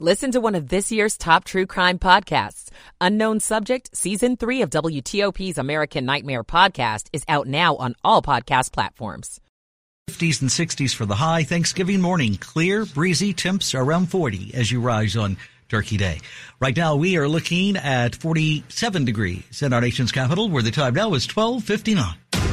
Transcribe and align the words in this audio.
Listen 0.00 0.32
to 0.32 0.40
one 0.40 0.56
of 0.56 0.70
this 0.70 0.90
year's 0.90 1.16
top 1.16 1.44
true 1.44 1.66
crime 1.66 2.00
podcasts. 2.00 2.68
Unknown 3.00 3.38
Subject, 3.38 3.96
Season 3.96 4.36
3 4.36 4.62
of 4.62 4.70
WTOP's 4.70 5.56
American 5.56 6.04
Nightmare 6.04 6.42
podcast 6.42 7.06
is 7.12 7.22
out 7.28 7.46
now 7.46 7.76
on 7.76 7.94
all 8.02 8.20
podcast 8.20 8.72
platforms. 8.72 9.40
50s 10.10 10.40
and 10.40 10.50
60s 10.50 10.92
for 10.92 11.06
the 11.06 11.14
high. 11.14 11.44
Thanksgiving 11.44 12.00
morning, 12.00 12.34
clear, 12.38 12.84
breezy, 12.84 13.32
temps 13.32 13.72
around 13.72 14.06
40 14.06 14.50
as 14.54 14.72
you 14.72 14.80
rise 14.80 15.16
on 15.16 15.36
Turkey 15.68 15.96
Day. 15.96 16.20
Right 16.58 16.76
now, 16.76 16.96
we 16.96 17.16
are 17.16 17.28
looking 17.28 17.76
at 17.76 18.16
47 18.16 19.04
degrees 19.04 19.62
in 19.62 19.72
our 19.72 19.80
nation's 19.80 20.10
capital, 20.10 20.48
where 20.48 20.64
the 20.64 20.72
time 20.72 20.94
now 20.94 21.14
is 21.14 21.28
1259. 21.28 22.43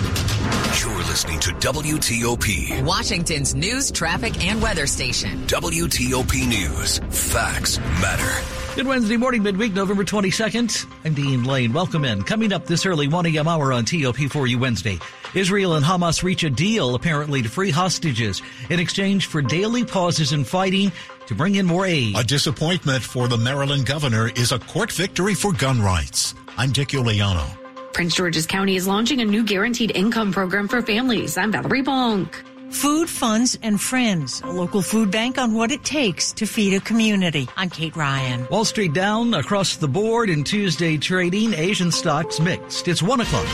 You're 1.11 1.15
listening 1.17 1.39
to 1.41 1.51
WTOP, 1.55 2.85
Washington's 2.85 3.53
news, 3.53 3.91
traffic, 3.91 4.41
and 4.45 4.61
weather 4.61 4.87
station. 4.87 5.45
WTOP 5.45 6.47
News. 6.47 6.99
Facts 7.33 7.79
matter. 7.79 8.75
Good 8.77 8.87
Wednesday 8.87 9.17
morning, 9.17 9.43
midweek, 9.43 9.73
November 9.73 10.05
22nd. 10.05 10.85
I'm 11.03 11.13
Dean 11.13 11.43
Lane. 11.43 11.73
Welcome 11.73 12.05
in. 12.05 12.23
Coming 12.23 12.53
up 12.53 12.65
this 12.65 12.85
early 12.85 13.09
1 13.09 13.25
a.m. 13.25 13.45
hour 13.49 13.73
on 13.73 13.83
TOP 13.83 14.15
for 14.31 14.47
you 14.47 14.57
Wednesday. 14.57 14.99
Israel 15.35 15.75
and 15.75 15.83
Hamas 15.83 16.23
reach 16.23 16.45
a 16.45 16.49
deal, 16.49 16.95
apparently, 16.95 17.41
to 17.41 17.49
free 17.49 17.71
hostages 17.71 18.41
in 18.69 18.79
exchange 18.79 19.25
for 19.25 19.41
daily 19.41 19.83
pauses 19.83 20.31
in 20.31 20.45
fighting 20.45 20.93
to 21.27 21.35
bring 21.35 21.55
in 21.55 21.65
more 21.65 21.85
aid. 21.85 22.17
A 22.17 22.23
disappointment 22.23 23.03
for 23.03 23.27
the 23.27 23.37
Maryland 23.37 23.85
governor 23.85 24.29
is 24.29 24.53
a 24.53 24.59
court 24.59 24.93
victory 24.93 25.33
for 25.33 25.51
gun 25.51 25.81
rights. 25.81 26.35
I'm 26.57 26.71
Dick 26.71 26.89
Uliano. 26.89 27.60
Prince 27.93 28.15
George's 28.15 28.47
County 28.47 28.75
is 28.75 28.87
launching 28.87 29.21
a 29.21 29.25
new 29.25 29.43
guaranteed 29.43 29.91
income 29.95 30.31
program 30.31 30.67
for 30.67 30.81
families. 30.81 31.37
I'm 31.37 31.51
Valerie 31.51 31.83
Bonk. 31.83 32.33
Food, 32.71 33.09
funds, 33.09 33.57
and 33.61 33.79
friends. 33.81 34.41
A 34.45 34.49
local 34.49 34.81
food 34.81 35.11
bank 35.11 35.37
on 35.37 35.53
what 35.53 35.71
it 35.71 35.83
takes 35.83 36.31
to 36.33 36.45
feed 36.45 36.73
a 36.73 36.79
community. 36.79 37.49
I'm 37.57 37.69
Kate 37.69 37.95
Ryan. 37.95 38.47
Wall 38.49 38.63
Street 38.63 38.93
down 38.93 39.33
across 39.33 39.75
the 39.75 39.89
board 39.89 40.29
in 40.29 40.45
Tuesday 40.45 40.97
trading. 40.97 41.53
Asian 41.53 41.91
stocks 41.91 42.39
mixed. 42.39 42.87
It's 42.87 43.03
one 43.03 43.19
o'clock. 43.19 43.45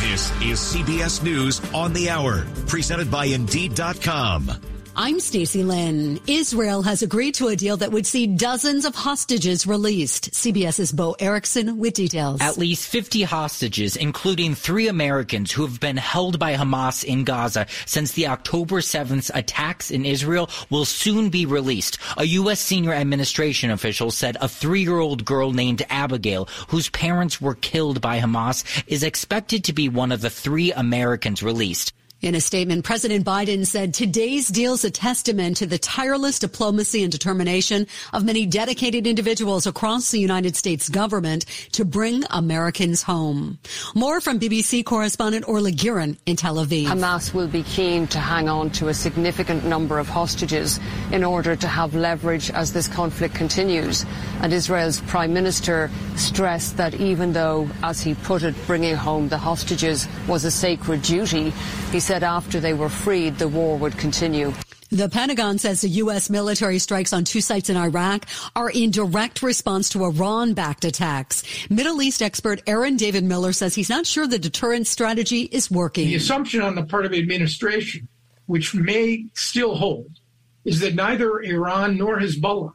This 0.00 0.30
is 0.42 0.58
CBS 0.58 1.22
News 1.22 1.60
on 1.72 1.92
the 1.92 2.10
Hour, 2.10 2.44
presented 2.66 3.10
by 3.10 3.26
Indeed.com. 3.26 4.73
I'm 4.96 5.18
Stacy 5.18 5.64
Lynn. 5.64 6.20
Israel 6.28 6.80
has 6.82 7.02
agreed 7.02 7.34
to 7.34 7.48
a 7.48 7.56
deal 7.56 7.76
that 7.78 7.90
would 7.90 8.06
see 8.06 8.28
dozens 8.28 8.84
of 8.84 8.94
hostages 8.94 9.66
released. 9.66 10.30
CBS's 10.30 10.92
Bo 10.92 11.16
Erickson 11.18 11.78
with 11.78 11.94
details. 11.94 12.40
At 12.40 12.58
least 12.58 12.88
50 12.88 13.24
hostages, 13.24 13.96
including 13.96 14.54
three 14.54 14.86
Americans 14.86 15.50
who 15.50 15.66
have 15.66 15.80
been 15.80 15.96
held 15.96 16.38
by 16.38 16.54
Hamas 16.54 17.02
in 17.02 17.24
Gaza 17.24 17.66
since 17.86 18.12
the 18.12 18.28
October 18.28 18.76
7th 18.76 19.32
attacks 19.34 19.90
in 19.90 20.06
Israel, 20.06 20.48
will 20.70 20.84
soon 20.84 21.28
be 21.28 21.44
released. 21.44 21.98
A 22.16 22.24
U.S. 22.24 22.60
senior 22.60 22.92
administration 22.92 23.72
official 23.72 24.12
said 24.12 24.36
a 24.40 24.48
three-year-old 24.48 25.24
girl 25.24 25.50
named 25.50 25.84
Abigail, 25.90 26.48
whose 26.68 26.88
parents 26.90 27.40
were 27.40 27.56
killed 27.56 28.00
by 28.00 28.20
Hamas, 28.20 28.62
is 28.86 29.02
expected 29.02 29.64
to 29.64 29.72
be 29.72 29.88
one 29.88 30.12
of 30.12 30.20
the 30.20 30.30
three 30.30 30.70
Americans 30.70 31.42
released. 31.42 31.92
In 32.24 32.34
a 32.34 32.40
statement, 32.40 32.86
President 32.86 33.22
Biden 33.22 33.66
said 33.66 33.92
today's 33.92 34.48
deal 34.48 34.72
is 34.72 34.82
a 34.82 34.90
testament 34.90 35.58
to 35.58 35.66
the 35.66 35.76
tireless 35.76 36.38
diplomacy 36.38 37.02
and 37.02 37.12
determination 37.12 37.86
of 38.14 38.24
many 38.24 38.46
dedicated 38.46 39.06
individuals 39.06 39.66
across 39.66 40.10
the 40.10 40.18
United 40.20 40.56
States 40.56 40.88
government 40.88 41.44
to 41.72 41.84
bring 41.84 42.24
Americans 42.30 43.02
home. 43.02 43.58
More 43.94 44.22
from 44.22 44.40
BBC 44.40 44.86
correspondent 44.86 45.46
Orla 45.46 45.70
Guerin 45.70 46.16
in 46.24 46.36
Tel 46.36 46.56
Aviv. 46.56 46.86
Hamas 46.86 47.34
will 47.34 47.46
be 47.46 47.62
keen 47.62 48.06
to 48.06 48.18
hang 48.18 48.48
on 48.48 48.70
to 48.70 48.88
a 48.88 48.94
significant 48.94 49.66
number 49.66 49.98
of 49.98 50.08
hostages 50.08 50.80
in 51.12 51.24
order 51.24 51.54
to 51.54 51.68
have 51.68 51.94
leverage 51.94 52.50
as 52.52 52.72
this 52.72 52.88
conflict 52.88 53.34
continues. 53.34 54.06
And 54.40 54.50
Israel's 54.50 55.02
prime 55.02 55.34
minister 55.34 55.90
stressed 56.16 56.78
that 56.78 56.94
even 56.94 57.34
though, 57.34 57.68
as 57.82 58.00
he 58.00 58.14
put 58.14 58.44
it, 58.44 58.54
bringing 58.66 58.94
home 58.94 59.28
the 59.28 59.36
hostages 59.36 60.08
was 60.26 60.46
a 60.46 60.50
sacred 60.50 61.02
duty, 61.02 61.52
he 61.92 62.00
said 62.00 62.13
after 62.22 62.60
they 62.60 62.74
were 62.74 62.88
freed, 62.88 63.38
the 63.38 63.48
war 63.48 63.76
would 63.78 63.96
continue. 63.98 64.52
The 64.90 65.08
Pentagon 65.08 65.58
says 65.58 65.80
the 65.80 65.88
U.S. 65.88 66.30
military 66.30 66.78
strikes 66.78 67.12
on 67.12 67.24
two 67.24 67.40
sites 67.40 67.68
in 67.68 67.76
Iraq 67.76 68.26
are 68.54 68.70
in 68.70 68.92
direct 68.92 69.42
response 69.42 69.88
to 69.88 70.04
Iran-backed 70.04 70.84
attacks. 70.84 71.42
Middle 71.68 72.00
East 72.00 72.22
expert 72.22 72.62
Aaron 72.66 72.96
David 72.96 73.24
Miller 73.24 73.52
says 73.52 73.74
he's 73.74 73.88
not 73.88 74.06
sure 74.06 74.26
the 74.26 74.38
deterrence 74.38 74.88
strategy 74.88 75.48
is 75.50 75.70
working. 75.70 76.06
The 76.06 76.14
assumption 76.14 76.62
on 76.62 76.76
the 76.76 76.84
part 76.84 77.06
of 77.06 77.10
the 77.10 77.18
administration, 77.18 78.06
which 78.46 78.74
may 78.74 79.26
still 79.34 79.74
hold, 79.74 80.20
is 80.64 80.78
that 80.80 80.94
neither 80.94 81.40
Iran 81.40 81.96
nor 81.96 82.20
Hezbollah 82.20 82.72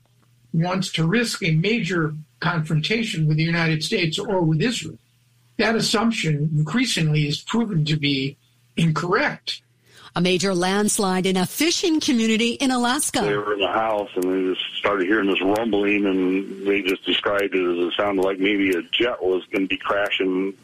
wants 0.51 0.91
to 0.93 1.07
risk 1.07 1.41
a 1.43 1.51
major 1.51 2.13
confrontation 2.39 3.27
with 3.27 3.37
the 3.37 3.43
United 3.43 3.83
States 3.83 4.19
or 4.19 4.41
with 4.41 4.61
Israel. 4.61 4.97
That 5.57 5.75
assumption 5.75 6.49
increasingly 6.55 7.27
is 7.27 7.41
proven 7.41 7.85
to 7.85 7.97
be 7.97 8.37
incorrect. 8.81 9.61
A 10.15 10.21
major 10.21 10.55
landslide 10.55 11.25
in 11.27 11.37
a 11.37 11.45
fishing 11.45 11.99
community 11.99 12.53
in 12.53 12.71
Alaska. 12.71 13.21
They 13.21 13.37
were 13.37 13.53
in 13.53 13.59
the 13.59 13.67
house 13.67 14.09
and 14.15 14.23
they 14.23 14.53
just 14.53 14.75
started 14.77 15.05
hearing 15.07 15.29
this 15.29 15.41
rumbling 15.41 16.05
and 16.05 16.67
they 16.67 16.81
just 16.81 17.05
described 17.05 17.53
it 17.53 17.63
as 17.63 17.87
it 17.87 17.93
sounded 17.95 18.23
like 18.23 18.39
maybe 18.39 18.71
a 18.71 18.81
jet 18.91 19.21
was 19.21 19.45
going 19.51 19.65
to 19.65 19.67
be 19.67 19.77
crashing 19.77 20.55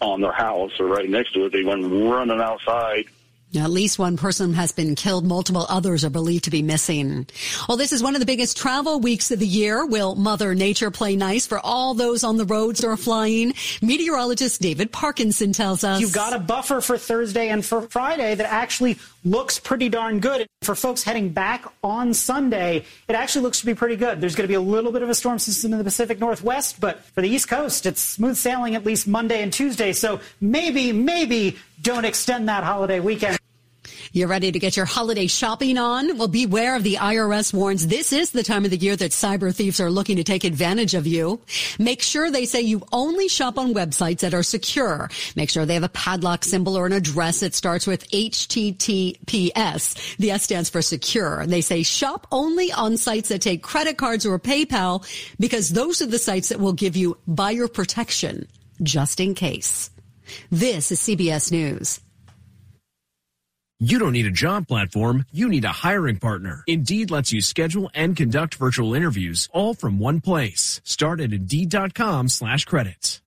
on 0.00 0.20
their 0.20 0.32
house 0.32 0.72
or 0.80 0.86
right 0.86 1.08
next 1.08 1.32
to 1.34 1.44
it. 1.44 1.52
They 1.52 1.62
went 1.62 1.84
running 1.84 2.40
outside 2.40 3.04
now, 3.06 3.21
at 3.54 3.70
least 3.70 3.98
one 3.98 4.16
person 4.16 4.54
has 4.54 4.72
been 4.72 4.94
killed. 4.94 5.24
Multiple 5.24 5.66
others 5.68 6.04
are 6.04 6.10
believed 6.10 6.44
to 6.44 6.50
be 6.50 6.62
missing. 6.62 7.26
Well, 7.68 7.76
this 7.76 7.92
is 7.92 8.02
one 8.02 8.14
of 8.14 8.20
the 8.20 8.26
biggest 8.26 8.56
travel 8.56 9.00
weeks 9.00 9.30
of 9.30 9.38
the 9.38 9.46
year. 9.46 9.84
Will 9.84 10.14
Mother 10.14 10.54
Nature 10.54 10.90
play 10.90 11.16
nice 11.16 11.46
for 11.46 11.58
all 11.58 11.94
those 11.94 12.24
on 12.24 12.36
the 12.36 12.44
roads 12.44 12.82
or 12.82 12.96
flying? 12.96 13.54
Meteorologist 13.82 14.60
David 14.60 14.92
Parkinson 14.92 15.52
tells 15.52 15.84
us. 15.84 16.00
You've 16.00 16.14
got 16.14 16.32
a 16.32 16.38
buffer 16.38 16.80
for 16.80 16.96
Thursday 16.96 17.48
and 17.48 17.64
for 17.64 17.82
Friday 17.82 18.34
that 18.34 18.50
actually 18.50 18.98
looks 19.24 19.58
pretty 19.58 19.88
darn 19.88 20.20
good. 20.20 20.46
For 20.62 20.74
folks 20.74 21.02
heading 21.02 21.30
back 21.30 21.64
on 21.82 22.14
Sunday, 22.14 22.84
it 23.08 23.14
actually 23.14 23.42
looks 23.42 23.60
to 23.60 23.66
be 23.66 23.74
pretty 23.74 23.96
good. 23.96 24.20
There's 24.20 24.34
going 24.34 24.44
to 24.44 24.48
be 24.48 24.54
a 24.54 24.60
little 24.60 24.92
bit 24.92 25.02
of 25.02 25.10
a 25.10 25.14
storm 25.14 25.38
system 25.38 25.72
in 25.72 25.78
the 25.78 25.84
Pacific 25.84 26.18
Northwest, 26.18 26.80
but 26.80 27.04
for 27.04 27.22
the 27.22 27.28
East 27.28 27.48
Coast, 27.48 27.86
it's 27.86 28.00
smooth 28.00 28.36
sailing 28.36 28.74
at 28.74 28.84
least 28.84 29.06
Monday 29.06 29.42
and 29.42 29.52
Tuesday. 29.52 29.92
So 29.92 30.20
maybe, 30.40 30.92
maybe 30.92 31.56
don't 31.80 32.04
extend 32.04 32.48
that 32.48 32.64
holiday 32.64 33.00
weekend. 33.00 33.38
You're 34.14 34.28
ready 34.28 34.52
to 34.52 34.58
get 34.58 34.76
your 34.76 34.84
holiday 34.84 35.26
shopping 35.26 35.78
on? 35.78 36.18
Well, 36.18 36.28
beware 36.28 36.76
of 36.76 36.82
the 36.82 36.96
IRS 36.96 37.54
warns 37.54 37.86
this 37.86 38.12
is 38.12 38.30
the 38.30 38.42
time 38.42 38.66
of 38.66 38.70
the 38.70 38.76
year 38.76 38.94
that 38.94 39.12
cyber 39.12 39.54
thieves 39.54 39.80
are 39.80 39.90
looking 39.90 40.16
to 40.16 40.24
take 40.24 40.44
advantage 40.44 40.92
of 40.92 41.06
you. 41.06 41.40
Make 41.78 42.02
sure 42.02 42.30
they 42.30 42.44
say 42.44 42.60
you 42.60 42.82
only 42.92 43.26
shop 43.28 43.56
on 43.56 43.72
websites 43.72 44.18
that 44.18 44.34
are 44.34 44.42
secure. 44.42 45.08
Make 45.34 45.48
sure 45.48 45.64
they 45.64 45.72
have 45.72 45.82
a 45.82 45.88
padlock 45.88 46.44
symbol 46.44 46.76
or 46.76 46.84
an 46.84 46.92
address 46.92 47.40
that 47.40 47.54
starts 47.54 47.86
with 47.86 48.06
HTTPS. 48.10 49.56
The 50.18 50.30
S 50.30 50.42
stands 50.42 50.68
for 50.68 50.82
secure. 50.82 51.46
They 51.46 51.62
say 51.62 51.82
shop 51.82 52.26
only 52.30 52.70
on 52.70 52.98
sites 52.98 53.30
that 53.30 53.40
take 53.40 53.62
credit 53.62 53.96
cards 53.96 54.26
or 54.26 54.38
PayPal 54.38 55.06
because 55.40 55.70
those 55.70 56.02
are 56.02 56.06
the 56.06 56.18
sites 56.18 56.50
that 56.50 56.60
will 56.60 56.74
give 56.74 56.96
you 56.96 57.16
buyer 57.26 57.66
protection 57.66 58.46
just 58.82 59.20
in 59.20 59.34
case. 59.34 59.88
This 60.50 60.92
is 60.92 61.00
CBS 61.00 61.50
News. 61.50 62.00
You 63.82 63.98
don't 63.98 64.12
need 64.12 64.26
a 64.26 64.30
job 64.30 64.68
platform, 64.68 65.26
you 65.32 65.48
need 65.48 65.64
a 65.64 65.82
hiring 65.82 66.18
partner. 66.18 66.62
Indeed 66.68 67.10
lets 67.10 67.32
you 67.32 67.40
schedule 67.40 67.90
and 67.94 68.16
conduct 68.16 68.54
virtual 68.54 68.94
interviews 68.94 69.48
all 69.52 69.74
from 69.74 69.98
one 69.98 70.20
place. 70.20 70.80
Start 70.84 71.20
at 71.20 71.32
Indeed.com 71.32 72.28
slash 72.28 72.64
credits. 72.64 73.20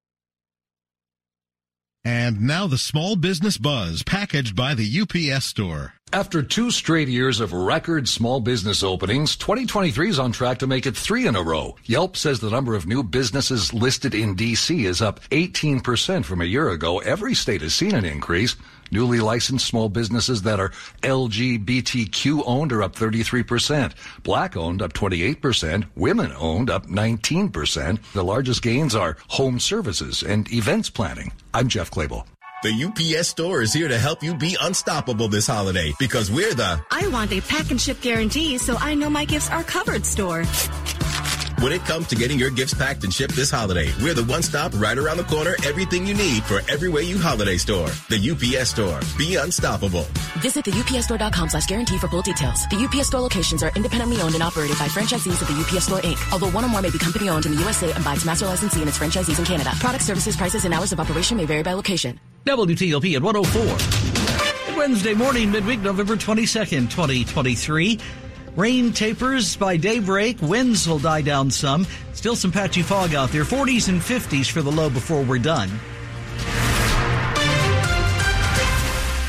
And 2.06 2.42
now 2.42 2.68
the 2.68 2.78
small 2.78 3.16
business 3.16 3.58
buzz 3.58 4.04
packaged 4.04 4.56
by 4.56 4.76
the 4.76 5.02
UPS 5.02 5.46
store. 5.46 5.94
After 6.14 6.44
two 6.44 6.70
straight 6.70 7.08
years 7.08 7.40
of 7.40 7.52
record 7.52 8.08
small 8.08 8.40
business 8.40 8.84
openings, 8.84 9.36
2023 9.36 10.10
is 10.10 10.20
on 10.20 10.32
track 10.32 10.60
to 10.60 10.68
make 10.68 10.86
it 10.86 10.96
three 10.96 11.26
in 11.26 11.36
a 11.36 11.42
row. 11.42 11.76
Yelp 11.84 12.16
says 12.16 12.40
the 12.40 12.52
number 12.52 12.76
of 12.76 12.86
new 12.86 13.02
businesses 13.02 13.74
listed 13.74 14.14
in 14.14 14.36
DC 14.36 14.86
is 14.86 15.02
up 15.02 15.20
18% 15.32 16.24
from 16.24 16.42
a 16.42 16.46
year 16.46 16.70
ago. 16.70 17.00
Every 17.00 17.34
state 17.34 17.62
has 17.62 17.74
seen 17.74 17.96
an 17.96 18.06
increase. 18.06 18.56
Newly 18.92 19.20
licensed 19.20 19.66
small 19.66 19.90
businesses 19.90 20.44
that 20.44 20.60
are 20.60 20.72
LGBTQ 21.02 22.44
owned 22.46 22.72
are 22.72 22.84
up 22.84 22.96
33%. 22.96 23.94
Black 24.24 24.56
owned 24.56 24.82
up 24.82 24.94
28%. 24.94 25.86
Women 25.96 26.34
owned 26.38 26.70
up 26.70 26.88
19%. 26.88 28.12
The 28.14 28.24
largest 28.24 28.62
gains 28.62 28.96
are 28.96 29.18
home 29.28 29.60
services 29.60 30.24
and 30.24 30.52
events 30.52 30.90
planning. 30.90 31.32
I'm 31.54 31.68
Jeff 31.68 31.92
Clabaugh. 31.92 32.26
The 32.64 32.86
UPS 32.86 33.28
store 33.28 33.62
is 33.62 33.74
here 33.74 33.88
to 33.88 34.00
help 34.00 34.24
you 34.24 34.34
be 34.34 34.58
unstoppable 34.60 35.28
this 35.28 35.46
holiday 35.46 35.94
because 36.00 36.32
we're 36.32 36.56
the 36.56 36.84
I 36.90 37.08
want 37.10 37.32
a 37.32 37.42
pack 37.42 37.70
and 37.70 37.80
ship 37.80 38.02
guarantee 38.02 38.58
so 38.58 38.76
I 38.78 38.96
know 38.96 39.10
my 39.10 39.26
gifts 39.26 39.52
are 39.52 39.64
covered 39.64 40.04
store. 40.06 40.46
When 41.66 41.74
it 41.74 41.84
comes 41.84 42.06
to 42.10 42.16
getting 42.16 42.38
your 42.38 42.52
gifts 42.52 42.76
packed 42.76 43.06
and 43.06 43.12
shipped 43.12 43.36
this 43.36 43.50
holiday, 43.50 43.92
we're 44.00 44.14
the 44.14 44.24
one 44.26 44.44
stop 44.44 44.72
right 44.76 44.96
around 44.96 45.18
the 45.18 45.24
corner, 45.24 45.56
everything 45.66 46.06
you 46.06 46.14
need 46.14 46.44
for 46.44 46.62
every 46.70 46.90
way 46.90 47.02
you 47.02 47.18
holiday 47.18 47.58
store. 47.58 47.90
The 48.08 48.22
UPS 48.22 48.70
store. 48.70 49.00
Be 49.18 49.38
unstoppable. 49.38 50.04
Visit 50.42 50.64
the 50.64 50.70
UPSstore.com 50.70 51.50
slash 51.50 51.66
guarantee 51.66 51.98
for 51.98 52.08
full 52.08 52.22
details. 52.22 52.68
The 52.68 52.76
UPS 52.76 53.08
store 53.08 53.22
locations 53.22 53.64
are 53.64 53.72
independently 53.76 54.22
owned 54.22 54.36
and 54.36 54.44
operated 54.44 54.78
by 54.78 54.86
franchisees 54.86 55.42
of 55.42 55.48
the 55.48 55.60
UPS 55.60 55.86
Store 55.86 56.02
Inc. 56.02 56.32
Although 56.32 56.52
one 56.52 56.64
or 56.64 56.68
more 56.68 56.84
may 56.84 56.92
be 56.92 57.00
company 57.00 57.30
owned 57.30 57.48
in 57.48 57.54
the 57.54 57.62
USA 57.62 57.92
and 57.94 58.04
by 58.06 58.14
its 58.14 58.26
master 58.26 58.46
licensee 58.46 58.82
and 58.82 58.88
its 58.88 59.00
franchisees 59.00 59.40
in 59.40 59.46
Canada. 59.46 59.72
Product 59.80 60.04
services, 60.04 60.36
prices, 60.38 60.66
and 60.66 60.74
hours 60.76 60.92
of 60.92 61.00
operation 61.00 61.36
may 61.36 61.46
vary 61.46 61.64
by 61.64 61.74
location. 61.74 62.20
WTOP 62.46 63.16
at 63.16 63.24
104. 63.24 64.78
Wednesday 64.78 65.16
morning, 65.16 65.50
midweek, 65.50 65.80
November 65.80 66.16
22nd, 66.16 66.92
2023. 66.92 68.00
Rain 68.56 68.94
tapers 68.94 69.58
by 69.58 69.76
daybreak. 69.76 70.42
Winds 70.42 70.88
will 70.88 71.00
die 71.00 71.22
down 71.22 71.52
some. 71.52 71.86
Still 72.14 72.38
some 72.38 72.54
patchy 72.54 72.82
fog 72.82 73.14
out 73.14 73.30
there. 73.30 73.44
40s 73.44 73.90
and 73.90 74.00
50s 74.00 74.50
for 74.50 74.62
the 74.62 74.72
low 74.72 74.90
before 74.90 75.24
we're 75.24 75.40
done. 75.40 75.70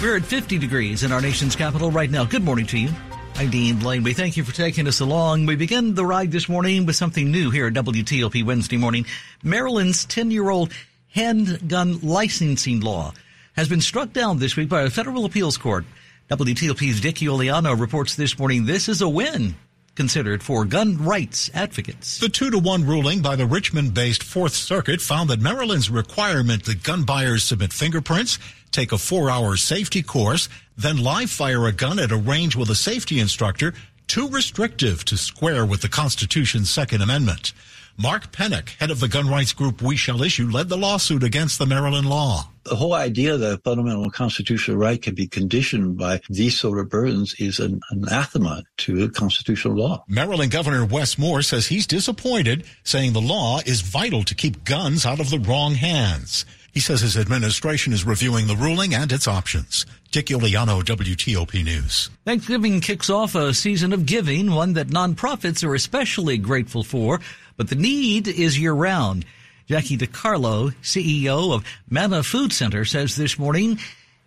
We're 0.01 0.17
at 0.17 0.25
50 0.25 0.59
degrees 0.59 1.03
in 1.03 1.11
our 1.11 1.21
nation's 1.21 1.57
capital 1.57 1.91
right 1.91 2.11
now. 2.11 2.25
Good 2.25 2.45
morning 2.45 2.67
to 2.67 2.79
you. 2.79 2.91
I'm 3.35 3.51
Dean 3.51 3.81
Lane. 3.81 4.05
We 4.05 4.15
thank 4.15 4.37
you 4.37 4.45
for 4.45 4.55
taking 4.55 4.87
us 4.87 5.01
along. 5.01 5.47
We 5.47 5.57
begin 5.57 5.97
the 5.97 6.07
ride 6.07 6.31
this 6.31 6.49
morning 6.49 6.87
with 6.87 6.95
something 6.95 7.29
new 7.29 7.51
here 7.51 7.67
at 7.67 7.73
WTOP 7.75 8.45
Wednesday 8.45 8.77
morning. 8.77 9.07
Maryland's 9.43 10.05
10 10.05 10.31
year 10.31 10.51
old 10.51 10.73
handgun 11.11 11.99
licensing 12.01 12.81
law 12.81 13.13
has 13.57 13.69
been 13.69 13.81
struck 13.81 14.13
down 14.13 14.39
this 14.39 14.55
week 14.55 14.69
by 14.69 14.83
a 14.83 14.91
federal 14.91 15.25
appeals 15.25 15.59
court. 15.59 15.85
WTOP's 16.29 17.01
Dick 17.01 17.17
Uliano 17.17 17.79
reports 17.79 18.17
this 18.17 18.37
morning 18.37 18.65
this 18.65 18.89
is 18.89 19.01
a 19.01 19.09
win 19.09 19.55
considered 19.95 20.43
for 20.43 20.65
gun 20.65 20.99
rights 20.99 21.53
advocates. 21.55 22.19
The 22.19 22.29
two 22.29 22.51
to 22.51 22.59
one 22.59 22.85
ruling 22.85 23.23
by 23.23 23.37
the 23.37 23.47
Richmond 23.47 23.95
based 23.95 24.25
Fourth 24.25 24.53
Circuit 24.53 25.01
found 25.01 25.31
that 25.31 25.41
Maryland's 25.41 25.89
requirement 25.89 26.65
that 26.65 26.83
gun 26.83 27.05
buyers 27.05 27.45
submit 27.45 27.73
fingerprints, 27.73 28.41
take 28.73 28.91
a 28.91 28.99
four 28.99 29.31
hour 29.31 29.57
safety 29.57 30.03
course, 30.03 30.49
then 30.77 30.97
live 30.97 31.31
fire 31.31 31.65
a 31.69 31.73
gun 31.73 32.01
at 32.01 32.11
a 32.11 32.17
range 32.17 32.57
with 32.57 32.71
a 32.71 32.75
safety 32.75 33.21
instructor 33.21 33.73
too 34.07 34.29
restrictive 34.29 35.05
to 35.07 35.17
square 35.17 35.67
with 35.67 35.83
the 35.83 35.89
Constitution's 35.89 36.71
Second 36.71 37.03
Amendment. 37.03 37.53
Mark 37.99 38.31
Pennak, 38.31 38.71
head 38.79 38.91
of 38.91 39.01
the 39.01 39.09
gun 39.09 39.27
rights 39.27 39.55
group 39.55 39.81
We 39.81 39.97
Shall 39.97 40.23
Issue, 40.23 40.51
led 40.51 40.69
the 40.69 40.77
lawsuit 40.77 41.23
against 41.23 41.59
the 41.59 41.65
Maryland 41.65 42.07
law. 42.07 42.51
The 42.65 42.77
whole 42.77 42.93
idea 42.93 43.39
that 43.39 43.53
a 43.55 43.59
fundamental 43.59 44.11
constitutional 44.11 44.77
right 44.77 45.01
can 45.01 45.15
be 45.15 45.27
conditioned 45.27 45.97
by 45.97 46.21
these 46.29 46.59
sort 46.59 46.79
of 46.79 46.91
burdens 46.91 47.35
is 47.39 47.59
an 47.59 47.81
anathema 47.91 48.65
to 48.79 49.09
constitutional 49.11 49.77
law. 49.77 50.05
Maryland 50.09 50.51
Governor 50.51 50.85
Wes 50.85 51.17
Moore 51.17 51.41
says 51.41 51.69
he's 51.69 51.87
disappointed, 51.87 52.65
saying 52.85 53.15
the 53.15 53.21
law 53.21 53.61
is 53.65 53.81
vital 53.81 54.25
to 54.25 54.35
keep 54.35 54.65
guns 54.65 55.07
out 55.07 55.21
of 55.21 55.31
the 55.31 55.39
wrong 55.39 55.75
hands. 55.75 56.45
He 56.77 56.81
says 56.81 57.01
his 57.01 57.17
administration 57.17 57.95
is 57.95 58.05
reviewing 58.05 58.49
the 58.49 58.55
ruling 58.55 58.93
and 58.93 59.11
its 59.11 59.27
options. 59.27 59.87
Dick 60.11 60.27
Uliano, 60.27 60.83
WTOP 60.83 61.65
News. 61.65 62.11
Thanksgiving 62.27 62.83
kicks 62.83 63.09
off 63.09 63.35
a 63.35 63.55
season 63.55 63.95
of 63.95 64.05
giving, 64.05 64.51
one 64.51 64.75
that 64.75 64.89
nonprofits 64.89 65.67
are 65.67 65.75
especially 65.75 66.37
grateful 66.37 66.85
for, 66.85 67.19
but 67.57 67.71
the 67.71 67.77
need 67.77 68.29
is 68.29 68.59
year 68.59 68.75
round. 68.75 69.25
Jackie 69.65 69.97
DeCarlo, 69.97 70.75
CEO 70.83 71.55
of 71.55 71.65
Manna 71.89 72.23
Food 72.23 72.53
Center, 72.53 72.85
says 72.85 73.17
this 73.17 73.39
morning, 73.39 73.79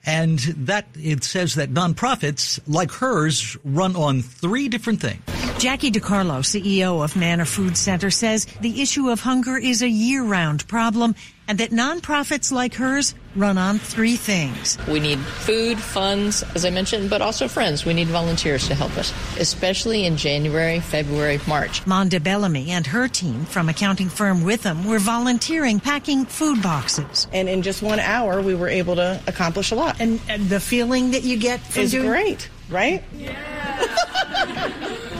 and 0.03 0.39
that 0.39 0.87
it 0.95 1.23
says 1.23 1.53
that 1.53 1.71
nonprofits 1.71 2.59
like 2.65 2.89
hers 2.89 3.57
run 3.63 3.95
on 3.95 4.23
three 4.23 4.69
different 4.69 5.01
things. 5.01 5.21
Jackie 5.59 5.91
DeCarlo, 5.91 6.39
CEO 6.39 7.03
of 7.03 7.15
Manna 7.15 7.45
Food 7.45 7.77
Center, 7.77 8.09
says 8.09 8.45
the 8.61 8.81
issue 8.81 9.09
of 9.09 9.19
hunger 9.19 9.57
is 9.57 9.81
a 9.81 9.89
year-round 9.89 10.67
problem 10.67 11.13
and 11.49 11.57
that 11.57 11.71
nonprofits 11.71 12.51
like 12.51 12.75
hers 12.75 13.15
run 13.35 13.57
on 13.57 13.79
three 13.79 14.15
things. 14.15 14.77
We 14.87 14.99
need 14.99 15.17
food, 15.17 15.79
funds, 15.79 16.43
as 16.53 16.63
I 16.63 16.69
mentioned, 16.69 17.09
but 17.09 17.23
also 17.23 17.47
friends. 17.47 17.85
We 17.85 17.95
need 17.95 18.07
volunteers 18.07 18.67
to 18.67 18.75
help 18.75 18.95
us, 18.97 19.11
especially 19.39 20.05
in 20.05 20.15
January, 20.15 20.79
February, 20.79 21.39
March. 21.47 21.83
Monda 21.85 22.23
Bellamy 22.23 22.69
and 22.69 22.85
her 22.85 23.07
team 23.07 23.45
from 23.45 23.67
accounting 23.67 24.09
firm 24.09 24.43
Witham 24.43 24.85
were 24.85 24.99
volunteering 24.99 25.79
packing 25.79 26.25
food 26.25 26.61
boxes. 26.61 27.27
And 27.33 27.49
in 27.49 27.63
just 27.63 27.81
one 27.81 27.99
hour, 27.99 28.43
we 28.43 28.53
were 28.53 28.67
able 28.69 28.95
to 28.97 29.19
accomplish 29.25 29.71
a 29.71 29.75
lot. 29.75 29.99
And, 29.99 30.21
and 30.29 30.47
the 30.49 30.59
feeling 30.59 31.11
that 31.11 31.23
you 31.23 31.37
get 31.37 31.61
from 31.61 31.81
is 31.81 31.91
doing 31.91 32.09
great, 32.09 32.47
right? 32.69 33.03
Yeah. 33.15 33.35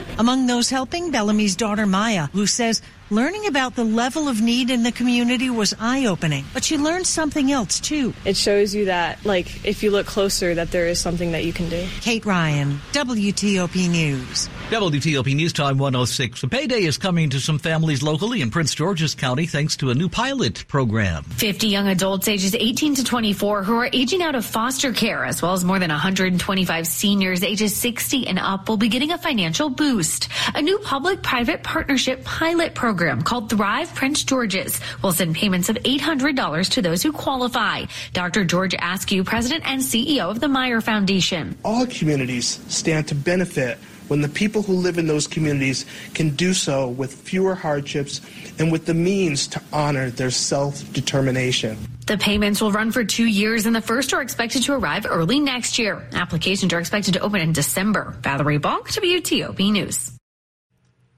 Among 0.18 0.46
those 0.46 0.70
helping, 0.70 1.10
Bellamy's 1.10 1.56
daughter 1.56 1.86
Maya, 1.86 2.28
who 2.32 2.46
says 2.46 2.82
learning 3.10 3.46
about 3.46 3.74
the 3.74 3.82
level 3.82 4.28
of 4.28 4.40
need 4.40 4.70
in 4.70 4.84
the 4.84 4.92
community 4.92 5.50
was 5.50 5.74
eye-opening, 5.80 6.44
but 6.54 6.62
she 6.62 6.78
learned 6.78 7.06
something 7.06 7.50
else 7.50 7.80
too. 7.80 8.14
It 8.24 8.36
shows 8.36 8.72
you 8.72 8.84
that, 8.84 9.24
like, 9.24 9.64
if 9.64 9.82
you 9.82 9.90
look 9.90 10.06
closer, 10.06 10.54
that 10.54 10.70
there 10.70 10.86
is 10.86 11.00
something 11.00 11.32
that 11.32 11.44
you 11.44 11.52
can 11.52 11.68
do. 11.68 11.84
Kate 12.00 12.24
Ryan, 12.24 12.80
WTOP 12.92 13.90
News. 13.90 14.48
WTOP 14.70 15.34
News 15.34 15.52
Time 15.52 15.78
106. 15.78 16.44
A 16.44 16.48
payday 16.48 16.84
is 16.84 16.96
coming 16.96 17.30
to 17.30 17.40
some 17.40 17.58
families 17.58 18.04
locally 18.04 18.40
in 18.40 18.50
Prince 18.50 18.76
George's 18.76 19.16
County 19.16 19.46
thanks 19.46 19.76
to 19.78 19.90
a 19.90 19.94
new 19.94 20.08
pilot 20.08 20.64
program. 20.68 21.24
50 21.24 21.66
young 21.66 21.88
adults 21.88 22.28
ages 22.28 22.54
18 22.54 22.94
to 22.94 23.04
24 23.04 23.64
who 23.64 23.76
are 23.76 23.90
aging 23.92 24.22
out 24.22 24.36
of 24.36 24.44
foster 24.44 24.92
care, 24.92 25.24
as 25.24 25.42
well 25.42 25.54
as 25.54 25.64
more 25.64 25.80
than 25.80 25.90
125 25.90 26.86
seniors 26.86 27.42
ages 27.42 27.74
60 27.74 28.28
and 28.28 28.38
up, 28.38 28.68
will 28.68 28.76
be 28.76 28.88
getting 28.88 29.10
a 29.10 29.18
financial 29.18 29.68
boost. 29.68 30.28
A 30.54 30.62
new 30.62 30.78
public 30.78 31.22
private 31.22 31.64
partnership 31.64 32.24
pilot 32.24 32.76
program 32.76 32.99
called 33.24 33.50
Thrive 33.50 33.94
Prince 33.94 34.24
George's 34.24 34.80
will 35.02 35.12
send 35.12 35.34
payments 35.34 35.68
of 35.68 35.76
$800 35.76 36.70
to 36.70 36.82
those 36.82 37.02
who 37.02 37.12
qualify. 37.12 37.84
Dr. 38.12 38.44
George 38.44 38.74
Askew, 38.78 39.24
president 39.24 39.64
and 39.66 39.80
CEO 39.80 40.30
of 40.30 40.40
the 40.40 40.48
Meyer 40.48 40.80
Foundation. 40.80 41.56
All 41.64 41.86
communities 41.86 42.60
stand 42.68 43.08
to 43.08 43.14
benefit 43.14 43.78
when 44.08 44.20
the 44.20 44.28
people 44.28 44.62
who 44.62 44.74
live 44.74 44.98
in 44.98 45.06
those 45.06 45.28
communities 45.28 45.86
can 46.14 46.30
do 46.30 46.52
so 46.52 46.88
with 46.88 47.14
fewer 47.14 47.54
hardships 47.54 48.20
and 48.58 48.72
with 48.72 48.84
the 48.84 48.94
means 48.94 49.46
to 49.46 49.62
honor 49.72 50.10
their 50.10 50.30
self 50.30 50.92
determination. 50.92 51.78
The 52.06 52.18
payments 52.18 52.60
will 52.60 52.72
run 52.72 52.90
for 52.90 53.04
two 53.04 53.26
years, 53.26 53.66
and 53.66 53.74
the 53.74 53.80
first 53.80 54.12
are 54.12 54.20
expected 54.20 54.64
to 54.64 54.72
arrive 54.72 55.06
early 55.08 55.38
next 55.38 55.78
year. 55.78 56.08
Applications 56.12 56.72
are 56.72 56.80
expected 56.80 57.14
to 57.14 57.20
open 57.20 57.40
in 57.40 57.52
December. 57.52 58.16
Valerie 58.20 58.58
Bonk, 58.58 58.88
WTOP 58.88 59.70
News. 59.70 60.19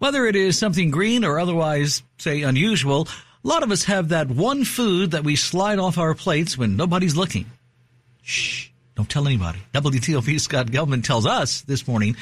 Whether 0.02 0.26
it 0.26 0.34
is 0.34 0.58
something 0.58 0.90
green 0.90 1.24
or 1.24 1.38
otherwise, 1.38 2.02
say, 2.18 2.42
unusual, 2.42 3.06
a 3.44 3.46
lot 3.46 3.62
of 3.62 3.70
us 3.70 3.84
have 3.84 4.08
that 4.08 4.28
one 4.28 4.64
food 4.64 5.12
that 5.12 5.22
we 5.22 5.36
slide 5.36 5.78
off 5.78 5.96
our 5.96 6.12
plates 6.12 6.58
when 6.58 6.76
nobody's 6.76 7.14
looking. 7.14 7.46
Shh, 8.20 8.70
don't 8.96 9.08
tell 9.08 9.28
anybody. 9.28 9.60
WTOP 9.72 10.40
Scott 10.40 10.66
Gelman 10.66 11.04
tells 11.04 11.24
us 11.24 11.60
this 11.60 11.86
morning 11.86 12.16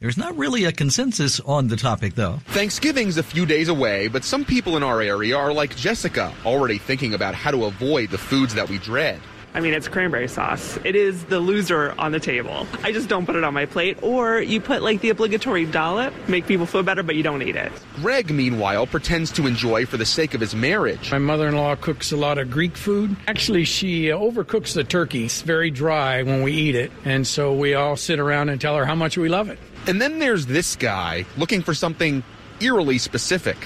there's 0.00 0.16
not 0.16 0.34
really 0.38 0.64
a 0.64 0.72
consensus 0.72 1.38
on 1.40 1.68
the 1.68 1.76
topic, 1.76 2.14
though. 2.14 2.38
Thanksgiving's 2.46 3.18
a 3.18 3.22
few 3.22 3.44
days 3.44 3.68
away, 3.68 4.08
but 4.08 4.24
some 4.24 4.46
people 4.46 4.78
in 4.78 4.82
our 4.82 5.02
area 5.02 5.36
are 5.36 5.52
like 5.52 5.76
Jessica, 5.76 6.32
already 6.46 6.78
thinking 6.78 7.12
about 7.12 7.34
how 7.34 7.50
to 7.50 7.66
avoid 7.66 8.08
the 8.08 8.16
foods 8.16 8.54
that 8.54 8.70
we 8.70 8.78
dread. 8.78 9.20
I 9.56 9.60
mean, 9.60 9.72
it's 9.72 9.88
cranberry 9.88 10.28
sauce. 10.28 10.78
It 10.84 10.94
is 10.94 11.24
the 11.24 11.40
loser 11.40 11.94
on 11.98 12.12
the 12.12 12.20
table. 12.20 12.66
I 12.82 12.92
just 12.92 13.08
don't 13.08 13.24
put 13.24 13.36
it 13.36 13.42
on 13.42 13.54
my 13.54 13.64
plate. 13.64 13.96
Or 14.02 14.38
you 14.38 14.60
put 14.60 14.82
like 14.82 15.00
the 15.00 15.08
obligatory 15.08 15.64
dollop, 15.64 16.12
make 16.28 16.46
people 16.46 16.66
feel 16.66 16.82
better, 16.82 17.02
but 17.02 17.16
you 17.16 17.22
don't 17.22 17.40
eat 17.40 17.56
it. 17.56 17.72
Greg, 17.94 18.30
meanwhile, 18.30 18.86
pretends 18.86 19.32
to 19.32 19.46
enjoy 19.46 19.86
for 19.86 19.96
the 19.96 20.04
sake 20.04 20.34
of 20.34 20.42
his 20.42 20.54
marriage. 20.54 21.10
My 21.10 21.16
mother 21.16 21.48
in 21.48 21.56
law 21.56 21.74
cooks 21.74 22.12
a 22.12 22.18
lot 22.18 22.36
of 22.36 22.50
Greek 22.50 22.76
food. 22.76 23.16
Actually, 23.26 23.64
she 23.64 24.12
uh, 24.12 24.18
overcooks 24.18 24.74
the 24.74 24.84
turkey. 24.84 25.24
It's 25.24 25.40
very 25.40 25.70
dry 25.70 26.22
when 26.22 26.42
we 26.42 26.52
eat 26.52 26.74
it. 26.74 26.92
And 27.06 27.26
so 27.26 27.54
we 27.54 27.72
all 27.72 27.96
sit 27.96 28.18
around 28.18 28.50
and 28.50 28.60
tell 28.60 28.76
her 28.76 28.84
how 28.84 28.94
much 28.94 29.16
we 29.16 29.30
love 29.30 29.48
it. 29.48 29.58
And 29.86 30.02
then 30.02 30.18
there's 30.18 30.44
this 30.44 30.76
guy 30.76 31.24
looking 31.38 31.62
for 31.62 31.72
something 31.72 32.22
eerily 32.60 32.98
specific. 32.98 33.56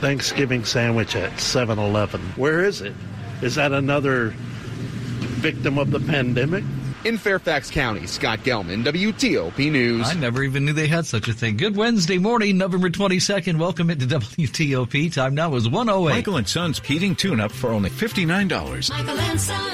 Thanksgiving 0.00 0.64
sandwich 0.64 1.14
at 1.14 1.38
7 1.38 1.78
Eleven. 1.78 2.22
Where 2.36 2.64
is 2.64 2.80
it? 2.80 2.94
Is 3.42 3.56
that 3.56 3.72
another 3.72 4.32
victim 5.44 5.76
of 5.76 5.90
the 5.90 6.00
pandemic? 6.00 6.64
In 7.04 7.18
Fairfax 7.18 7.70
County, 7.70 8.06
Scott 8.06 8.38
Gelman, 8.38 8.82
WTOP 8.82 9.70
News. 9.70 10.08
I 10.08 10.14
never 10.14 10.42
even 10.42 10.64
knew 10.64 10.72
they 10.72 10.86
had 10.86 11.04
such 11.04 11.28
a 11.28 11.34
thing. 11.34 11.58
Good 11.58 11.76
Wednesday 11.76 12.16
morning, 12.16 12.56
November 12.56 12.88
22nd. 12.88 13.58
Welcome 13.58 13.90
into 13.90 14.06
WTOP. 14.06 15.12
Time 15.12 15.34
now 15.34 15.54
is 15.54 15.68
108. 15.68 16.14
Michael 16.14 16.38
and 16.38 16.48
Son's 16.48 16.78
heating 16.78 17.14
tune-up 17.14 17.52
for 17.52 17.68
only 17.68 17.90
$59. 17.90 18.88
Michael 18.88 19.20
and 19.20 19.38
Son. 19.38 19.72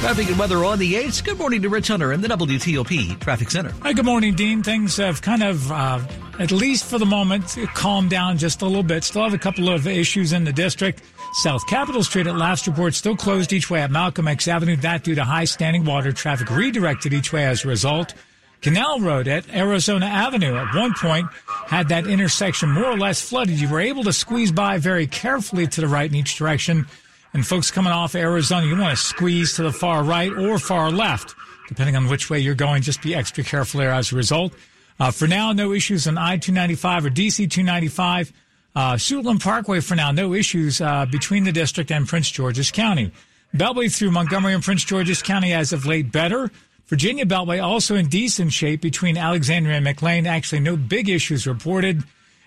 Traffic 0.00 0.28
and 0.28 0.38
weather 0.38 0.62
on 0.62 0.78
the 0.78 0.92
8th. 0.94 1.24
Good 1.24 1.38
morning 1.38 1.62
to 1.62 1.70
Rich 1.70 1.88
Hunter 1.88 2.12
in 2.12 2.20
the 2.20 2.28
WTOP 2.28 3.18
Traffic 3.20 3.50
Center. 3.50 3.72
Hi, 3.80 3.94
good 3.94 4.04
morning, 4.04 4.34
Dean. 4.34 4.62
Things 4.62 4.98
have 4.98 5.22
kind 5.22 5.42
of, 5.42 5.72
uh, 5.72 6.00
at 6.38 6.52
least 6.52 6.84
for 6.84 6.98
the 6.98 7.06
moment, 7.06 7.56
calmed 7.72 8.10
down 8.10 8.36
just 8.36 8.60
a 8.60 8.66
little 8.66 8.82
bit. 8.82 9.04
Still 9.04 9.22
have 9.22 9.32
a 9.32 9.38
couple 9.38 9.70
of 9.70 9.86
issues 9.86 10.34
in 10.34 10.44
the 10.44 10.52
district. 10.52 11.02
South 11.32 11.66
Capitol 11.66 12.02
Street 12.02 12.26
at 12.26 12.36
last 12.36 12.66
report 12.66 12.94
still 12.94 13.16
closed 13.16 13.52
each 13.52 13.70
way 13.70 13.80
at 13.80 13.90
Malcolm 13.90 14.26
X 14.26 14.48
Avenue. 14.48 14.76
That 14.76 15.04
due 15.04 15.14
to 15.14 15.24
high 15.24 15.44
standing 15.44 15.84
water. 15.84 16.12
Traffic 16.12 16.50
redirected 16.50 17.12
each 17.12 17.32
way 17.32 17.46
as 17.46 17.64
a 17.64 17.68
result. 17.68 18.14
Canal 18.62 19.00
Road 19.00 19.26
at 19.28 19.48
Arizona 19.54 20.06
Avenue 20.06 20.56
at 20.56 20.74
one 20.74 20.92
point 20.92 21.26
had 21.66 21.88
that 21.88 22.06
intersection 22.06 22.70
more 22.70 22.84
or 22.84 22.98
less 22.98 23.26
flooded. 23.26 23.58
You 23.60 23.70
were 23.70 23.80
able 23.80 24.04
to 24.04 24.12
squeeze 24.12 24.52
by 24.52 24.78
very 24.78 25.06
carefully 25.06 25.66
to 25.68 25.80
the 25.80 25.88
right 25.88 26.10
in 26.10 26.16
each 26.16 26.36
direction. 26.36 26.86
And 27.32 27.46
folks 27.46 27.70
coming 27.70 27.92
off 27.92 28.14
Arizona, 28.14 28.66
you 28.66 28.76
want 28.76 28.98
to 28.98 29.02
squeeze 29.02 29.54
to 29.54 29.62
the 29.62 29.72
far 29.72 30.02
right 30.02 30.32
or 30.32 30.58
far 30.58 30.90
left, 30.90 31.34
depending 31.68 31.96
on 31.96 32.08
which 32.08 32.28
way 32.28 32.40
you're 32.40 32.54
going. 32.56 32.82
Just 32.82 33.02
be 33.02 33.14
extra 33.14 33.44
careful 33.44 33.80
there 33.80 33.92
as 33.92 34.12
a 34.12 34.16
result. 34.16 34.52
Uh, 34.98 35.10
for 35.10 35.26
now, 35.28 35.52
no 35.52 35.72
issues 35.72 36.06
on 36.06 36.18
I-295 36.18 37.04
or 37.06 37.10
DC-295. 37.10 38.32
Uh, 38.74 38.94
Suitland 38.94 39.42
Parkway 39.42 39.80
for 39.80 39.94
now, 39.94 40.12
no 40.12 40.32
issues 40.32 40.80
uh, 40.80 41.06
between 41.06 41.44
the 41.44 41.52
district 41.52 41.90
and 41.90 42.06
Prince 42.06 42.30
George's 42.30 42.70
County. 42.70 43.10
Beltway 43.54 43.94
through 43.94 44.12
Montgomery 44.12 44.54
and 44.54 44.62
Prince 44.62 44.84
George's 44.84 45.22
County 45.22 45.52
as 45.52 45.72
of 45.72 45.86
late 45.86 46.12
better. 46.12 46.50
Virginia 46.86 47.26
Beltway 47.26 47.62
also 47.62 47.96
in 47.96 48.08
decent 48.08 48.52
shape 48.52 48.80
between 48.80 49.16
Alexandria 49.16 49.76
and 49.76 49.84
McLean. 49.84 50.26
Actually, 50.26 50.60
no 50.60 50.76
big 50.76 51.08
issues 51.08 51.46
reported. 51.46 52.04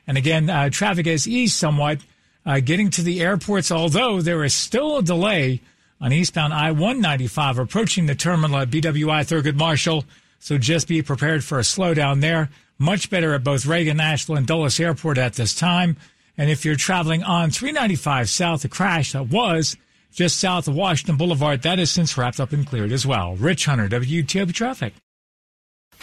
And 0.07 0.17
again, 0.17 0.49
uh, 0.49 0.69
traffic 0.69 1.05
has 1.05 1.27
eased 1.27 1.55
somewhat 1.55 1.99
uh, 2.45 2.59
getting 2.59 2.89
to 2.91 3.01
the 3.01 3.21
airports, 3.21 3.71
although 3.71 4.21
there 4.21 4.43
is 4.43 4.53
still 4.53 4.97
a 4.97 5.03
delay 5.03 5.61
on 6.01 6.11
eastbound 6.11 6.53
I 6.53 6.71
195 6.71 7.57
approaching 7.57 8.05
the 8.05 8.15
terminal 8.15 8.57
at 8.57 8.69
BWI 8.69 9.21
Thurgood 9.21 9.55
Marshall. 9.55 10.03
So 10.39 10.57
just 10.57 10.89
be 10.89 11.01
prepared 11.01 11.43
for 11.43 11.57
a 11.57 11.63
slowdown 11.63 12.19
there. 12.19 12.49
Much 12.77 13.09
better 13.09 13.33
at 13.33 13.45
both 13.45 13.65
Reagan, 13.65 13.97
National 13.97 14.37
and 14.37 14.45
Dulles 14.45 14.79
Airport 14.79 15.17
at 15.17 15.35
this 15.35 15.55
time. 15.55 15.95
And 16.37 16.49
if 16.49 16.65
you're 16.65 16.75
traveling 16.75 17.23
on 17.23 17.51
395 17.51 18.29
south, 18.29 18.65
a 18.65 18.69
crash 18.69 19.11
that 19.11 19.29
was 19.29 19.77
just 20.11 20.37
south 20.37 20.67
of 20.67 20.75
Washington 20.75 21.17
Boulevard. 21.17 21.61
That 21.61 21.79
is 21.79 21.91
since 21.91 22.17
wrapped 22.17 22.39
up 22.39 22.53
and 22.53 22.65
cleared 22.65 22.91
as 22.91 23.05
well. 23.05 23.35
Rich 23.35 23.65
Hunter, 23.65 23.87
WTOP 23.87 24.53
Traffic. 24.53 24.93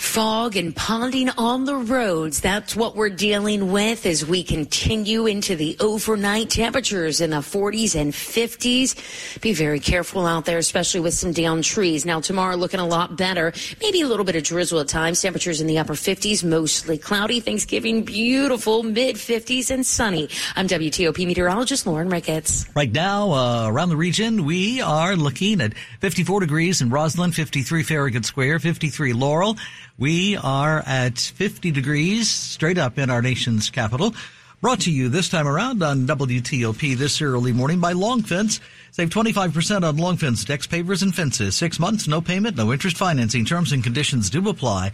Fog 0.01 0.57
and 0.57 0.75
ponding 0.75 1.33
on 1.39 1.67
the 1.67 1.77
roads. 1.77 2.41
That's 2.41 2.75
what 2.75 2.97
we're 2.97 3.11
dealing 3.11 3.71
with 3.71 4.07
as 4.07 4.27
we 4.27 4.43
continue 4.43 5.27
into 5.27 5.55
the 5.55 5.77
overnight 5.79 6.51
temperatures 6.51 7.21
in 7.21 7.31
the 7.31 7.37
40s 7.37 7.95
and 7.95 8.13
50s. 8.13 9.41
Be 9.41 9.53
very 9.53 9.79
careful 9.79 10.27
out 10.27 10.47
there, 10.47 10.59
especially 10.59 11.01
with 11.01 11.15
some 11.15 11.33
down 11.33 11.63
trees. 11.63 12.05
Now, 12.05 12.21
tomorrow 12.21 12.57
looking 12.57 12.81
a 12.81 12.87
lot 12.87 13.17
better. 13.17 13.53
Maybe 13.81 14.01
a 14.01 14.09
little 14.09 14.25
bit 14.25 14.35
of 14.35 14.43
drizzle 14.43 14.81
at 14.81 14.89
times. 14.89 15.21
Temperatures 15.23 15.61
in 15.61 15.69
the 15.69 15.79
upper 15.79 15.93
50s, 15.93 16.43
mostly 16.43 16.99
cloudy. 16.99 17.39
Thanksgiving, 17.39 18.03
beautiful, 18.03 18.83
mid 18.83 19.15
50s 19.15 19.71
and 19.71 19.87
sunny. 19.87 20.29
I'm 20.57 20.67
WTOP 20.67 21.25
meteorologist 21.25 21.87
Lauren 21.87 22.09
Ricketts. 22.09 22.67
Right 22.75 22.91
now, 22.91 23.31
uh, 23.33 23.69
around 23.69 23.91
the 23.91 23.97
region, 23.97 24.45
we 24.45 24.81
are 24.81 25.15
looking 25.15 25.61
at 25.61 25.75
54 26.01 26.41
degrees 26.41 26.81
in 26.81 26.91
Rosslyn, 26.91 27.33
53 27.33 27.85
Farragut 27.85 28.25
Square, 28.25 28.59
53 28.59 29.13
Laurel. 29.13 29.57
We 30.01 30.39
are 30.39 30.83
at 30.87 31.19
50 31.19 31.73
degrees 31.73 32.31
straight 32.31 32.79
up 32.79 32.97
in 32.97 33.11
our 33.11 33.21
nation's 33.21 33.69
capital. 33.69 34.15
Brought 34.63 34.81
to 34.81 34.91
you 34.91 35.11
this 35.11 35.29
time 35.29 35.47
around 35.47 35.83
on 35.83 36.07
WTOP 36.07 36.97
this 36.97 37.21
early 37.21 37.53
morning 37.53 37.81
by 37.81 37.93
Long 37.93 38.23
Fence. 38.23 38.61
Save 38.93 39.11
25% 39.11 39.87
on 39.87 39.99
Long 39.99 40.17
Fence 40.17 40.43
decks, 40.43 40.67
pavers, 40.67 41.03
and 41.03 41.15
fences. 41.15 41.55
Six 41.55 41.79
months, 41.79 42.09
no 42.09 42.23
payment, 42.23 42.57
no 42.57 42.73
interest 42.73 42.97
financing. 42.97 43.45
Terms 43.45 43.73
and 43.73 43.85
conditions 43.85 44.31
do 44.31 44.49
apply. 44.49 44.93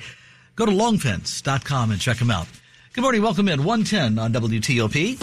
Go 0.56 0.66
to 0.66 0.72
longfence.com 0.72 1.92
and 1.92 2.00
check 2.00 2.16
them 2.16 2.32
out. 2.32 2.48
Good 2.92 3.02
morning. 3.02 3.22
Welcome 3.22 3.46
in 3.46 3.62
110 3.62 4.18
on 4.18 4.32
WTOP, 4.32 5.22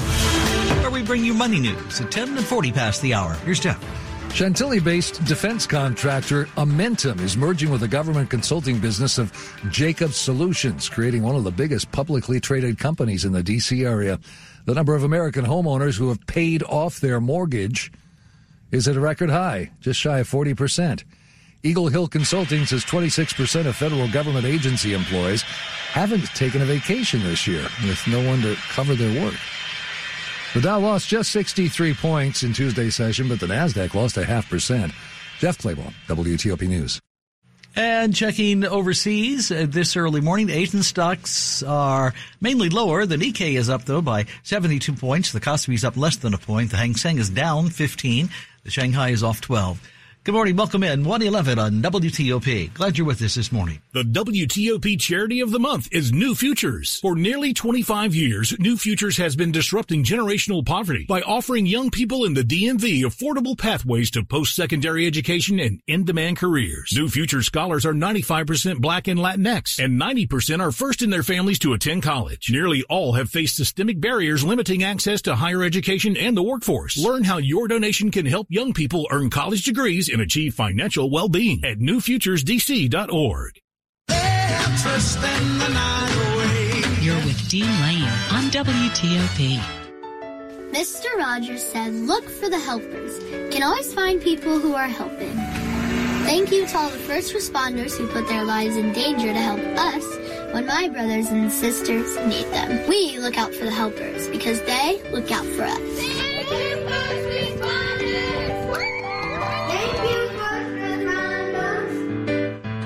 where 0.81 0.91
we 0.91 1.03
bring 1.03 1.25
you 1.25 1.33
money 1.33 1.59
news 1.59 1.99
at 1.99 2.09
10 2.09 2.37
and 2.37 2.45
40 2.45 2.71
past 2.71 3.01
the 3.01 3.13
hour. 3.13 3.33
Here's 3.33 3.59
Jeff. 3.59 3.83
Chantilly 4.33 4.79
based 4.79 5.23
defense 5.25 5.67
contractor 5.67 6.45
Amentum 6.57 7.19
is 7.19 7.37
merging 7.37 7.69
with 7.69 7.81
the 7.81 7.87
government 7.87 8.31
consulting 8.31 8.79
business 8.79 9.19
of 9.19 9.31
Jacobs 9.69 10.17
Solutions, 10.17 10.89
creating 10.89 11.21
one 11.21 11.35
of 11.35 11.43
the 11.43 11.51
biggest 11.51 11.91
publicly 11.91 12.39
traded 12.39 12.79
companies 12.79 13.25
in 13.25 13.31
the 13.31 13.43
D.C. 13.43 13.85
area. 13.85 14.19
The 14.65 14.73
number 14.73 14.95
of 14.95 15.03
American 15.03 15.45
homeowners 15.45 15.99
who 15.99 16.09
have 16.09 16.25
paid 16.25 16.63
off 16.63 16.99
their 16.99 17.21
mortgage 17.21 17.91
is 18.71 18.87
at 18.87 18.95
a 18.95 18.99
record 18.99 19.29
high, 19.29 19.69
just 19.81 19.99
shy 19.99 20.17
of 20.17 20.27
40%. 20.27 21.03
Eagle 21.61 21.89
Hill 21.89 22.07
Consulting 22.07 22.65
says 22.65 22.83
26% 22.83 23.67
of 23.67 23.75
federal 23.75 24.07
government 24.09 24.45
agency 24.45 24.95
employees 24.95 25.43
haven't 25.43 26.25
taken 26.33 26.63
a 26.63 26.65
vacation 26.65 27.21
this 27.21 27.45
year 27.45 27.61
with 27.83 28.01
no 28.07 28.25
one 28.27 28.41
to 28.41 28.55
cover 28.69 28.95
their 28.95 29.23
work. 29.23 29.35
The 30.53 30.61
Dow 30.61 30.79
lost 30.79 31.07
just 31.09 31.31
63 31.31 31.95
points 31.95 32.43
in 32.43 32.53
Tuesday's 32.53 32.95
session, 32.95 33.27
but 33.27 33.39
the 33.39 33.47
Nasdaq 33.47 33.95
lost 33.95 34.17
a 34.17 34.23
half 34.23 34.47
percent. 34.47 34.93
Jeff 35.39 35.57
Clabaugh, 35.57 35.91
WTOP 36.07 36.67
News. 36.67 36.99
And 37.75 38.13
checking 38.13 38.63
overseas 38.63 39.51
uh, 39.51 39.65
this 39.67 39.97
early 39.97 40.21
morning, 40.21 40.51
Asian 40.51 40.83
stocks 40.83 41.63
are 41.63 42.13
mainly 42.39 42.69
lower. 42.69 43.07
The 43.07 43.15
Nikkei 43.15 43.57
is 43.57 43.67
up 43.67 43.85
though 43.85 44.03
by 44.03 44.27
72 44.43 44.93
points. 44.93 45.31
The 45.31 45.41
Kospi 45.41 45.73
is 45.73 45.83
up 45.83 45.97
less 45.97 46.17
than 46.17 46.35
a 46.35 46.37
point. 46.37 46.69
The 46.69 46.77
Hang 46.77 46.95
Seng 46.95 47.17
is 47.17 47.31
down 47.31 47.69
15. 47.69 48.29
The 48.63 48.69
Shanghai 48.69 49.09
is 49.09 49.23
off 49.23 49.41
12. 49.41 49.81
Good 50.25 50.35
morning. 50.35 50.55
Welcome 50.55 50.83
in 50.83 51.03
111 51.03 51.59
on 51.59 51.81
WTOP. 51.81 52.73
Glad 52.73 52.97
you're 52.97 53.05
with 53.05 53.21
us 53.21 53.35
this 53.35 53.51
morning. 53.51 53.81
The 53.91 54.03
WTOP 54.03 54.97
charity 54.97 55.41
of 55.41 55.51
the 55.51 55.59
month 55.59 55.89
is 55.91 56.13
New 56.13 56.33
Futures. 56.33 56.97
For 57.01 57.13
nearly 57.13 57.53
25 57.53 58.15
years, 58.15 58.57
New 58.57 58.77
Futures 58.77 59.17
has 59.17 59.35
been 59.35 59.51
disrupting 59.51 60.05
generational 60.05 60.65
poverty 60.65 61.05
by 61.09 61.19
offering 61.23 61.65
young 61.65 61.89
people 61.89 62.23
in 62.23 62.35
the 62.35 62.41
DMV 62.41 63.01
affordable 63.01 63.57
pathways 63.57 64.09
to 64.11 64.23
post-secondary 64.23 65.05
education 65.05 65.59
and 65.59 65.81
in-demand 65.87 66.37
careers. 66.37 66.93
New 66.95 67.09
Futures 67.09 67.47
scholars 67.47 67.85
are 67.85 67.93
95% 67.93 68.79
black 68.79 69.09
and 69.09 69.19
Latinx, 69.19 69.83
and 69.83 69.99
90% 69.99 70.61
are 70.61 70.71
first 70.71 71.01
in 71.01 71.09
their 71.09 71.23
families 71.23 71.59
to 71.59 71.73
attend 71.73 72.01
college. 72.01 72.49
Nearly 72.49 72.85
all 72.87 73.11
have 73.11 73.29
faced 73.29 73.57
systemic 73.57 73.99
barriers 73.99 74.41
limiting 74.41 74.83
access 74.83 75.21
to 75.23 75.35
higher 75.35 75.63
education 75.63 76.15
and 76.15 76.37
the 76.37 76.43
workforce. 76.43 76.97
Learn 76.97 77.25
how 77.25 77.39
your 77.39 77.67
donation 77.67 78.09
can 78.09 78.25
help 78.25 78.47
young 78.49 78.71
people 78.71 79.05
earn 79.11 79.29
college 79.29 79.65
degrees 79.65 80.11
and 80.13 80.21
achieve 80.21 80.53
financial 80.53 81.09
well-being 81.09 81.63
at 81.65 81.79
newfuturesdc.org. 81.79 83.59
You're 87.01 87.15
with 87.25 87.49
Dean 87.49 87.65
Lane 87.81 88.03
on 88.31 88.49
WTOP. 88.51 89.59
Mr. 90.71 91.05
Rogers 91.17 91.61
said, 91.61 91.93
look 91.93 92.27
for 92.29 92.49
the 92.49 92.57
helpers. 92.57 93.19
Can 93.51 93.61
always 93.61 93.93
find 93.93 94.21
people 94.21 94.59
who 94.59 94.73
are 94.73 94.87
helping. 94.87 95.33
Thank 96.23 96.51
you 96.51 96.65
to 96.65 96.77
all 96.77 96.89
the 96.89 96.97
first 96.97 97.33
responders 97.33 97.97
who 97.97 98.07
put 98.07 98.27
their 98.27 98.43
lives 98.43 98.77
in 98.77 98.93
danger 98.93 99.27
to 99.27 99.39
help 99.39 99.59
us 99.77 100.05
when 100.53 100.65
my 100.65 100.87
brothers 100.87 101.29
and 101.29 101.51
sisters 101.51 102.15
need 102.25 102.45
them. 102.47 102.87
We 102.87 103.19
look 103.19 103.37
out 103.37 103.53
for 103.53 103.65
the 103.65 103.71
helpers 103.71 104.29
because 104.29 104.61
they 104.61 105.01
look 105.11 105.31
out 105.31 105.45
for 105.45 105.63
us. 105.63 106.33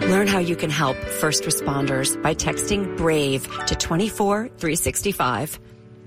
Learn 0.08 0.28
how 0.28 0.40
you 0.40 0.56
can 0.56 0.70
help 0.70 0.96
first 0.96 1.44
responders 1.44 2.22
by 2.24 2.34
texting 2.34 2.96
BRAVE 2.96 3.44
to 3.66 3.76
24365. 3.76 5.60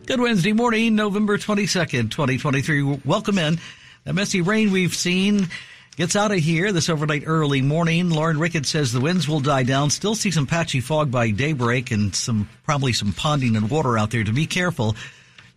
Good 0.07 0.21
Wednesday 0.21 0.55
morning, 0.55 0.95
November 0.95 1.37
22nd, 1.37 2.11
2023. 2.11 3.01
Welcome 3.05 3.37
in. 3.37 3.61
The 4.05 4.15
messy 4.15 4.41
rain 4.41 4.73
we've 4.73 4.95
seen 4.95 5.49
gets 5.97 6.17
out 6.17 6.33
of 6.33 6.39
here 6.39 6.73
this 6.73 6.89
overnight 6.89 7.25
early 7.27 7.61
morning. 7.61 8.09
Lauren 8.09 8.39
Ricketts 8.39 8.71
says 8.71 8.91
the 8.91 9.03
winds 9.03 9.29
will 9.29 9.41
die 9.41 9.65
down. 9.65 9.91
Still 9.91 10.15
see 10.15 10.31
some 10.31 10.47
patchy 10.47 10.81
fog 10.81 11.11
by 11.11 11.31
daybreak 11.31 11.91
and 11.91 12.17
some, 12.17 12.49
probably 12.65 12.95
some 12.95 13.13
ponding 13.13 13.55
and 13.55 13.69
water 13.69 13.99
out 13.99 14.13
there 14.13 14.25
to 14.25 14.33
be 14.33 14.47
careful 14.47 14.97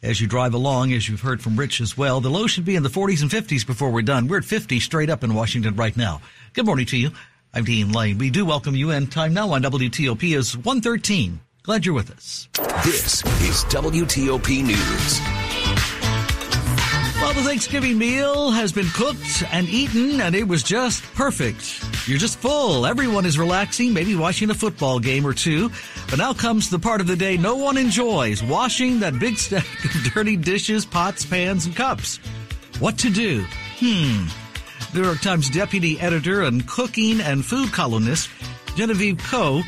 as 0.01 0.19
you 0.19 0.27
drive 0.27 0.53
along, 0.53 0.91
as 0.91 1.07
you've 1.07 1.21
heard 1.21 1.41
from 1.41 1.55
Rich 1.55 1.79
as 1.79 1.97
well. 1.97 2.19
The 2.19 2.29
low 2.29 2.47
should 2.47 2.65
be 2.65 2.75
in 2.75 2.83
the 2.83 2.89
40s 2.89 3.21
and 3.21 3.31
50s 3.31 3.65
before 3.65 3.89
we're 3.89 4.01
done. 4.01 4.27
We're 4.27 4.39
at 4.39 4.43
50 4.43 4.81
straight 4.81 5.09
up 5.09 5.23
in 5.23 5.33
Washington 5.33 5.77
right 5.77 5.95
now. 5.95 6.19
Good 6.51 6.65
morning 6.65 6.85
to 6.87 6.97
you. 6.97 7.11
I'm 7.55 7.65
Dean 7.65 7.91
Lane. 7.91 8.17
We 8.17 8.31
do 8.31 8.47
welcome 8.47 8.75
you 8.75 8.89
and 8.89 9.11
time 9.11 9.31
now 9.35 9.51
on 9.51 9.61
WTOP 9.61 10.35
is 10.35 10.57
113. 10.57 11.39
Glad 11.61 11.85
you're 11.85 11.93
with 11.93 12.09
us. 12.09 12.47
This 12.83 13.23
is 13.43 13.63
WTOP 13.65 14.63
News. 14.63 15.19
Well, 17.21 17.33
the 17.33 17.43
Thanksgiving 17.43 17.99
meal 17.99 18.49
has 18.49 18.73
been 18.73 18.87
cooked 18.87 19.43
and 19.51 19.69
eaten, 19.69 20.19
and 20.19 20.33
it 20.33 20.47
was 20.47 20.63
just 20.63 21.03
perfect. 21.13 21.85
You're 22.07 22.17
just 22.17 22.39
full. 22.39 22.87
Everyone 22.87 23.23
is 23.23 23.37
relaxing, 23.37 23.93
maybe 23.93 24.15
watching 24.15 24.49
a 24.49 24.55
football 24.55 24.99
game 24.99 25.25
or 25.25 25.33
two. 25.33 25.69
But 26.09 26.17
now 26.17 26.33
comes 26.33 26.71
the 26.71 26.79
part 26.79 27.01
of 27.01 27.07
the 27.07 27.15
day 27.15 27.37
no 27.37 27.55
one 27.55 27.77
enjoys 27.77 28.41
washing 28.41 28.99
that 29.01 29.19
big 29.19 29.37
stack 29.37 29.85
of 29.85 29.91
dirty 30.15 30.37
dishes, 30.37 30.87
pots, 30.87 31.23
pans, 31.23 31.67
and 31.67 31.75
cups. 31.75 32.17
What 32.79 32.97
to 32.97 33.11
do? 33.11 33.45
Hmm. 33.77 34.25
New 34.93 35.03
York 35.03 35.21
Times 35.21 35.49
deputy 35.49 35.99
editor 35.99 36.43
and 36.43 36.67
cooking 36.67 37.19
and 37.19 37.43
food 37.43 37.71
columnist 37.71 38.29
Genevieve 38.75 39.17
Ko 39.17 39.63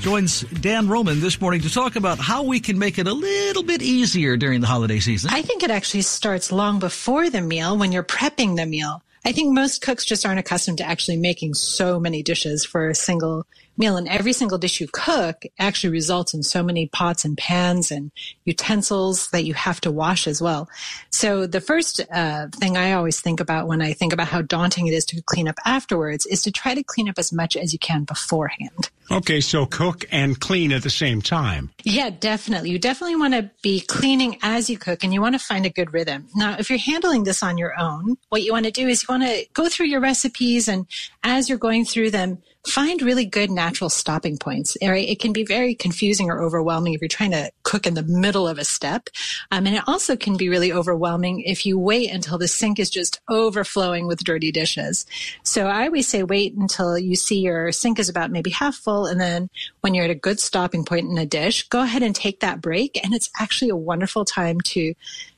joins 0.00 0.40
Dan 0.40 0.88
Ronan 0.88 1.20
this 1.20 1.40
morning 1.40 1.60
to 1.60 1.70
talk 1.70 1.94
about 1.94 2.18
how 2.18 2.42
we 2.42 2.58
can 2.58 2.76
make 2.78 2.98
it 2.98 3.06
a 3.06 3.12
little 3.12 3.62
bit 3.62 3.82
easier 3.82 4.36
during 4.36 4.60
the 4.60 4.66
holiday 4.66 4.98
season. 4.98 5.30
I 5.32 5.42
think 5.42 5.62
it 5.62 5.70
actually 5.70 6.02
starts 6.02 6.50
long 6.50 6.80
before 6.80 7.30
the 7.30 7.40
meal 7.40 7.78
when 7.78 7.92
you're 7.92 8.02
prepping 8.02 8.56
the 8.56 8.66
meal. 8.66 9.02
I 9.26 9.32
think 9.32 9.54
most 9.54 9.80
cooks 9.80 10.04
just 10.04 10.26
aren't 10.26 10.38
accustomed 10.38 10.78
to 10.78 10.84
actually 10.84 11.16
making 11.16 11.54
so 11.54 11.98
many 11.98 12.22
dishes 12.22 12.64
for 12.64 12.88
a 12.88 12.94
single 12.94 13.46
meal. 13.78 13.96
And 13.96 14.06
every 14.06 14.32
single 14.32 14.58
dish 14.58 14.80
you 14.80 14.88
cook 14.92 15.44
actually 15.58 15.90
results 15.90 16.34
in 16.34 16.42
so 16.42 16.62
many 16.62 16.88
pots 16.88 17.24
and 17.24 17.36
pans 17.36 17.90
and 17.90 18.12
utensils 18.44 19.30
that 19.30 19.44
you 19.44 19.54
have 19.54 19.80
to 19.80 19.90
wash 19.90 20.26
as 20.26 20.42
well. 20.42 20.68
So 21.10 21.46
the 21.46 21.60
first 21.60 22.00
uh, 22.12 22.48
thing 22.54 22.76
I 22.76 22.92
always 22.92 23.20
think 23.20 23.40
about 23.40 23.66
when 23.66 23.80
I 23.80 23.94
think 23.94 24.12
about 24.12 24.28
how 24.28 24.42
daunting 24.42 24.86
it 24.86 24.94
is 24.94 25.06
to 25.06 25.22
clean 25.22 25.48
up 25.48 25.56
afterwards 25.64 26.26
is 26.26 26.42
to 26.42 26.52
try 26.52 26.74
to 26.74 26.82
clean 26.82 27.08
up 27.08 27.18
as 27.18 27.32
much 27.32 27.56
as 27.56 27.72
you 27.72 27.78
can 27.78 28.04
beforehand. 28.04 28.90
Okay, 29.10 29.40
so 29.40 29.66
cook 29.66 30.04
and 30.10 30.38
clean 30.38 30.72
at 30.72 30.82
the 30.82 30.90
same 30.90 31.20
time. 31.20 31.70
Yeah, 31.84 32.10
definitely. 32.10 32.70
You 32.70 32.78
definitely 32.78 33.16
want 33.16 33.34
to 33.34 33.50
be 33.62 33.80
cleaning 33.80 34.38
as 34.42 34.70
you 34.70 34.78
cook 34.78 35.04
and 35.04 35.12
you 35.12 35.20
want 35.20 35.34
to 35.34 35.38
find 35.38 35.66
a 35.66 35.70
good 35.70 35.92
rhythm. 35.92 36.28
Now, 36.34 36.56
if 36.58 36.70
you're 36.70 36.78
handling 36.78 37.24
this 37.24 37.42
on 37.42 37.58
your 37.58 37.78
own, 37.78 38.16
what 38.30 38.42
you 38.42 38.52
want 38.52 38.64
to 38.64 38.70
do 38.70 38.88
is 38.88 39.02
you 39.02 39.06
want 39.12 39.24
to 39.24 39.46
go 39.52 39.68
through 39.68 39.86
your 39.86 40.00
recipes 40.00 40.68
and 40.68 40.86
as 41.22 41.48
you're 41.48 41.58
going 41.58 41.84
through 41.84 42.10
them, 42.10 42.42
find 42.66 43.02
really 43.02 43.26
good 43.26 43.50
natural 43.50 43.90
stopping 43.90 44.38
points. 44.38 44.76
Right? 44.82 45.08
It 45.08 45.18
can 45.18 45.32
be 45.32 45.44
very 45.44 45.74
confusing 45.74 46.30
or 46.30 46.42
overwhelming 46.42 46.94
if 46.94 47.00
you're 47.00 47.08
trying 47.08 47.32
to 47.32 47.50
cook 47.62 47.86
in 47.86 47.94
the 47.94 48.02
middle 48.02 48.48
of 48.48 48.58
a 48.58 48.64
step. 48.64 49.08
Um, 49.50 49.66
and 49.66 49.76
it 49.76 49.84
also 49.86 50.16
can 50.16 50.36
be 50.36 50.48
really 50.48 50.72
overwhelming 50.72 51.40
if 51.40 51.66
you 51.66 51.78
wait 51.78 52.10
until 52.10 52.38
the 52.38 52.48
sink 52.48 52.78
is 52.78 52.90
just 52.90 53.20
overflowing 53.28 54.06
with 54.06 54.24
dirty 54.24 54.52
dishes. 54.52 55.06
So 55.42 55.66
I 55.66 55.86
always 55.86 56.08
say 56.08 56.22
wait 56.22 56.54
until 56.54 56.98
you 56.98 57.16
see 57.16 57.40
your 57.40 57.72
sink 57.72 57.98
is 57.98 58.08
about 58.08 58.30
maybe 58.30 58.50
half 58.50 58.74
full. 58.74 59.06
And 59.06 59.20
then 59.20 59.48
when 59.80 59.94
you're 59.94 60.04
at 60.04 60.10
a 60.10 60.14
good 60.14 60.40
stopping 60.40 60.84
point 60.84 61.10
in 61.10 61.18
a 61.18 61.26
dish, 61.26 61.68
go 61.68 61.82
ahead 61.82 62.02
and 62.02 62.14
take 62.14 62.40
that 62.40 62.60
break. 62.60 63.02
And 63.04 63.14
it's 63.14 63.30
actually 63.38 63.70
a 63.70 63.76
wonderful 63.76 64.24
time 64.24 64.60
to 64.62 64.94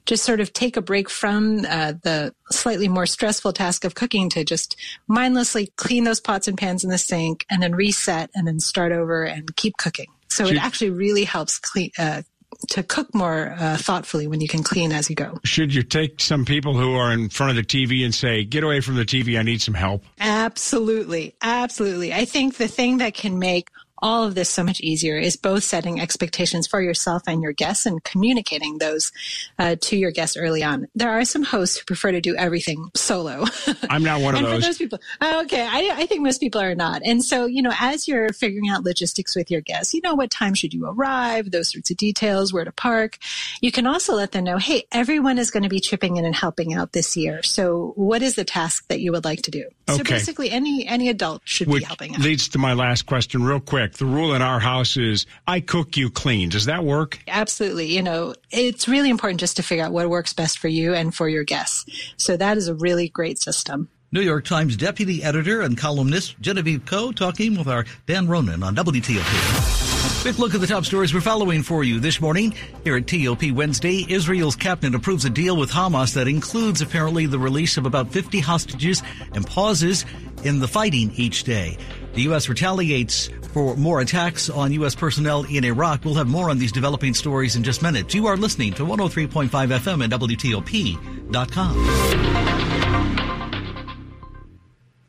just 0.07 0.25
sort 0.25 0.41
of 0.41 0.53
take 0.53 0.77
a 0.77 0.83
break 0.83 1.11
from 1.11 1.65
uh, 1.69 1.93
the 2.03 2.35
slightly 2.51 2.89
more 2.89 3.07
stressful 3.07 3.53
task 3.53 3.85
of 3.85 3.95
cooking 3.95 4.31
to 4.31 4.45
just 4.45 4.77
mindlessly 5.09 5.73
clean 5.77 6.05
those 6.05 6.21
pots 6.21 6.49
and 6.49 6.57
pans 6.57 6.85
in 6.85 6.91
the 6.91 6.99
sink 6.99 7.45
and 7.51 7.63
then 7.63 7.75
reset 7.75 8.31
and 8.35 8.47
then 8.47 8.61
start 8.61 8.93
over 8.93 9.25
and 9.25 9.55
keep 9.57 9.77
cooking. 9.77 10.07
So 10.29 10.47
it 10.47 10.63
actually 10.63 10.91
really 10.91 11.25
helps 11.25 11.59
clean, 11.59 11.91
uh, 11.99 12.23
to 12.69 12.83
cook 12.83 13.15
more 13.15 13.55
uh, 13.59 13.77
thoughtfully 13.77 14.27
when 14.27 14.41
you 14.41 14.49
can 14.49 14.63
clean 14.63 14.93
as 14.93 15.11
you 15.11 15.17
go. 15.17 15.39
Should 15.45 15.75
you 15.75 15.83
take 15.83 16.21
some 16.21 16.45
people 16.45 16.77
who 16.77 16.95
are 16.95 17.13
in 17.13 17.29
front 17.29 17.51
of 17.51 17.57
the 17.57 17.63
TV 17.63 18.05
and 18.05 18.15
say, 18.15 18.45
get 18.45 18.65
away 18.65 18.81
from 18.81 18.97
the 18.97 19.05
TV, 19.05 19.39
I 19.39 19.43
need 19.43 19.61
some 19.61 19.75
help? 19.75 20.05
Absolutely. 20.19 21.35
Absolutely. 21.43 22.13
I 22.13 22.25
think 22.25 22.57
the 22.57 22.69
thing 22.69 22.99
that 22.99 23.15
can 23.15 23.39
make 23.39 23.69
all 23.99 24.25
of 24.25 24.35
this 24.35 24.49
so 24.49 24.63
much 24.63 24.81
easier 24.81 25.19
is 25.19 25.37
both 25.37 25.65
setting 25.65 26.01
expectations 26.01 26.67
for 26.67 26.81
yourself 26.81 27.23
and 27.27 27.43
your 27.43 27.53
guests 27.53 27.87
and 27.87 28.03
communicating 28.05 28.79
those 28.79 29.13
uh, 29.59 29.77
to 29.81 29.97
your 29.97 30.11
guests 30.11 30.37
early 30.37 30.63
on. 30.63 30.89
There 30.95 31.11
are 31.11 31.25
some 31.25 31.43
hosts 31.43 31.79
who 31.79 31.85
prefer 31.85 32.13
to 32.13 32.21
do 32.21 32.37
everything 32.37 32.91
solo. 32.95 33.45
I'm 33.91 34.03
not 34.03 34.21
one 34.21 34.35
of 34.35 34.41
and 34.41 34.47
those. 34.47 34.63
For 34.63 34.69
those 34.69 34.79
people, 34.79 34.99
oh, 35.21 35.43
okay, 35.43 35.63
I, 35.63 36.03
I 36.03 36.07
think 36.07 36.23
most 36.23 36.41
people 36.41 36.61
are 36.61 36.75
not. 36.75 37.03
And 37.05 37.25
so, 37.25 37.47
you 37.47 37.63
know, 37.63 37.73
as 37.79 38.07
you're 38.07 38.33
figuring 38.33 38.69
out 38.69 38.85
logistics 38.85 39.35
with 39.35 39.51
your 39.51 39.61
guests, 39.61 39.95
you 39.95 40.01
know, 40.03 40.15
what 40.15 40.31
time 40.31 40.55
should 40.55 40.75
you 40.75 40.87
arrive, 40.87 41.51
those 41.51 41.73
sorts 41.73 41.91
of 41.91 41.97
details, 41.97 42.53
where 42.53 42.65
to 42.65 42.73
park. 42.73 43.19
You 43.61 43.73
can 43.73 43.87
also 43.87 44.15
let 44.15 44.33
them 44.33 44.45
know, 44.45 44.59
hey, 44.59 44.85
everyone 44.93 45.39
is 45.39 45.51
going 45.51 45.63
to 45.63 45.69
be 45.69 45.81
chipping 45.81 46.17
in 46.17 46.25
and 46.25 46.35
helping 46.35 46.75
out 46.75 46.93
this 46.93 47.17
year. 47.17 47.43
So, 47.43 47.93
what 47.97 48.23
is 48.23 48.35
the 48.35 48.45
task 48.45 48.89
that 48.89 49.01
you 49.01 49.13
would 49.13 49.25
like 49.25 49.43
to 49.43 49.51
do? 49.51 49.65
Okay. 49.89 49.99
So 49.99 50.03
basically, 50.03 50.51
any 50.51 50.87
any 50.87 51.09
adult 51.09 51.43
should 51.45 51.69
Which 51.69 51.83
be 51.83 51.87
helping 51.87 52.15
out. 52.15 52.21
leads 52.21 52.49
to 52.49 52.59
my 52.59 52.73
last 52.73 53.07
question, 53.07 53.45
real 53.45 53.61
quick. 53.61 53.86
The 53.95 54.07
rule 54.07 54.35
in 54.35 54.43
our 54.43 54.61
house 54.61 54.97
is 54.97 55.27
I 55.47 55.61
cook, 55.61 55.97
you 55.97 56.11
clean. 56.11 56.49
Does 56.49 56.67
that 56.67 56.85
work? 56.85 57.19
Absolutely. 57.29 57.87
You 57.87 58.03
know, 58.03 58.35
it's 58.51 58.89
really 58.89 59.11
important 59.11 59.41
just 59.41 59.57
to 59.57 59.63
figure 59.63 59.85
out 59.85 59.93
what 59.93 60.09
works 60.09 60.33
best 60.33 60.59
for 60.59 60.69
you 60.69 60.95
and 60.95 61.15
for 61.15 61.29
your 61.29 61.45
guests. 61.45 61.85
So 62.17 62.37
that 62.37 62.57
is 62.57 62.69
a 62.69 62.75
really 62.75 63.09
great 63.09 63.39
system. 63.39 63.89
New 64.13 64.21
York 64.21 64.45
Times 64.45 64.77
deputy 64.77 65.23
editor 65.23 65.63
and 65.63 65.77
columnist 65.77 66.41
Genevieve 66.41 66.87
Ko 66.87 67.13
talking 67.13 67.59
with 67.59 67.67
our 67.67 67.85
Dan 68.07 68.29
Ronan 68.29 68.63
on 68.63 68.77
WTOP. 68.77 70.23
Quick 70.23 70.39
look 70.39 70.55
at 70.55 70.61
the 70.61 70.67
top 70.67 70.85
stories 70.85 71.13
we're 71.13 71.21
following 71.21 71.63
for 71.63 71.85
you 71.85 72.01
this 72.01 72.21
morning. 72.21 72.55
Here 72.83 72.97
at 72.97 73.07
TOP 73.07 73.51
Wednesday, 73.53 74.07
Israel's 74.09 74.57
cabinet 74.57 74.95
approves 74.95 75.25
a 75.25 75.31
deal 75.31 75.57
with 75.57 75.71
Hamas 75.71 76.15
that 76.15 76.29
includes 76.29 76.81
apparently 76.81 77.27
the 77.27 77.39
release 77.39 77.77
of 77.77 77.87
about 77.87 78.11
50 78.11 78.41
hostages 78.41 79.03
and 79.35 79.47
pauses 79.47 80.05
in 80.45 80.61
the 80.61 80.69
fighting 80.69 81.13
each 81.17 81.45
day. 81.45 81.77
The 82.17 82.23
U.S. 82.23 82.49
retaliates 82.49 83.29
for 83.53 83.77
more 83.77 84.01
attacks 84.01 84.49
on 84.49 84.73
U.S. 84.73 84.95
personnel 84.95 85.45
in 85.45 85.65
Iraq. 85.65 86.03
We'll 86.03 86.15
have 86.15 86.29
more 86.29 86.49
on 86.49 86.59
these 86.59 86.73
developing 86.73 87.13
stories 87.13 87.57
in 87.57 87.63
just 87.63 87.83
minutes. 87.83 88.15
You 88.15 88.27
are 88.27 88.39
listening 88.39 88.73
to 88.75 88.85
103.5 88.85 89.49
FM 89.51 90.03
and 90.03 90.13
WTOP.com. 90.15 91.77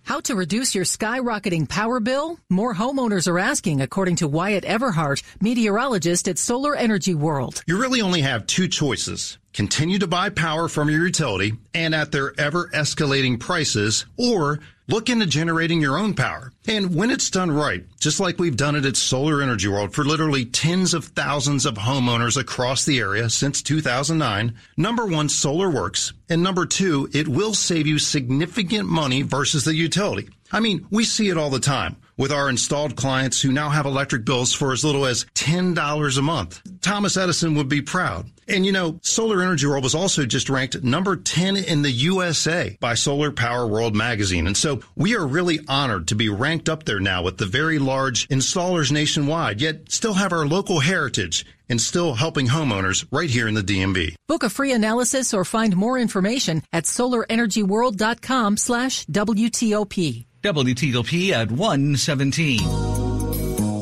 How 0.03 0.19
to 0.21 0.35
reduce 0.35 0.75
your 0.75 0.83
skyrocketing 0.83 1.69
power 1.69 2.01
bill? 2.01 2.39
More 2.49 2.73
homeowners 2.75 3.27
are 3.29 3.39
asking, 3.39 3.79
according 3.79 4.17
to 4.17 4.27
Wyatt 4.27 4.65
Everhart, 4.65 5.23
meteorologist 5.39 6.27
at 6.27 6.37
Solar 6.37 6.75
Energy 6.75 7.15
World. 7.15 7.63
You 7.67 7.79
really 7.79 8.01
only 8.01 8.21
have 8.21 8.47
two 8.47 8.67
choices. 8.67 9.37
Continue 9.53 9.99
to 9.99 10.07
buy 10.07 10.29
power 10.29 10.67
from 10.67 10.89
your 10.89 11.05
utility 11.05 11.53
and 11.73 11.95
at 11.95 12.11
their 12.11 12.33
ever 12.37 12.69
escalating 12.73 13.39
prices, 13.39 14.05
or 14.17 14.59
look 14.87 15.09
into 15.09 15.25
generating 15.25 15.81
your 15.81 15.97
own 15.97 16.13
power. 16.13 16.51
And 16.67 16.95
when 16.95 17.11
it's 17.11 17.29
done 17.29 17.51
right, 17.51 17.85
just 17.99 18.19
like 18.19 18.39
we've 18.39 18.57
done 18.57 18.75
it 18.75 18.85
at 18.85 18.95
Solar 18.97 19.41
Energy 19.41 19.67
World 19.67 19.93
for 19.93 20.03
literally 20.03 20.45
tens 20.45 20.93
of 20.93 21.05
thousands 21.05 21.65
of 21.65 21.75
homeowners 21.75 22.39
across 22.39 22.85
the 22.85 22.99
area 22.99 23.29
since 23.29 23.61
2009, 23.61 24.55
number 24.77 25.05
one, 25.05 25.29
solar 25.29 25.69
works. 25.69 26.13
And 26.29 26.43
number 26.43 26.65
two, 26.65 27.09
it 27.13 27.27
will 27.27 27.53
save 27.53 27.87
you 27.87 27.99
significant 27.99 28.87
money 28.87 29.21
versus 29.21 29.65
the 29.65 29.75
utility. 29.75 30.29
I 30.51 30.59
mean, 30.59 30.87
we 30.89 31.03
see 31.03 31.29
it 31.29 31.37
all 31.37 31.49
the 31.49 31.59
time 31.59 31.97
with 32.17 32.31
our 32.31 32.49
installed 32.49 32.95
clients 32.95 33.41
who 33.41 33.51
now 33.51 33.69
have 33.69 33.85
electric 33.85 34.25
bills 34.25 34.53
for 34.53 34.73
as 34.73 34.83
little 34.83 35.05
as 35.05 35.25
$10 35.35 36.17
a 36.17 36.21
month. 36.21 36.61
Thomas 36.81 37.15
Edison 37.15 37.55
would 37.55 37.69
be 37.69 37.81
proud. 37.81 38.29
And 38.47 38.65
you 38.65 38.71
know, 38.71 38.99
Solar 39.03 39.41
Energy 39.41 39.67
World 39.67 39.83
was 39.83 39.95
also 39.95 40.25
just 40.25 40.49
ranked 40.49 40.81
number 40.83 41.15
10 41.15 41.57
in 41.57 41.81
the 41.81 41.91
USA 41.91 42.77
by 42.79 42.93
Solar 42.93 43.31
Power 43.31 43.67
World 43.67 43.95
magazine. 43.95 44.47
And 44.47 44.55
so 44.55 44.81
we 44.95 45.15
are 45.15 45.27
really 45.27 45.59
honored 45.67 46.07
to 46.07 46.15
be 46.15 46.29
ranked 46.29 46.69
up 46.69 46.85
there 46.85 46.99
now 46.99 47.23
with 47.23 47.37
the 47.37 47.45
very 47.45 47.77
large 47.77 48.27
installers 48.29 48.91
nationwide, 48.91 49.61
yet 49.61 49.91
still 49.91 50.13
have 50.13 50.31
our 50.31 50.45
local 50.45 50.79
heritage 50.79 51.45
and 51.69 51.81
still 51.81 52.13
helping 52.13 52.47
homeowners 52.47 53.05
right 53.11 53.29
here 53.29 53.47
in 53.47 53.53
the 53.53 53.61
DMV. 53.61 54.15
Book 54.27 54.43
a 54.43 54.49
free 54.49 54.71
analysis 54.71 55.33
or 55.33 55.43
find 55.43 55.75
more 55.75 55.99
information 55.99 56.63
at 56.71 56.85
solarenergyworld.com 56.85 58.55
slash 58.55 59.05
WTOP. 59.07 60.26
WTOP 60.43 61.31
at 61.31 61.51
117. 61.51 62.59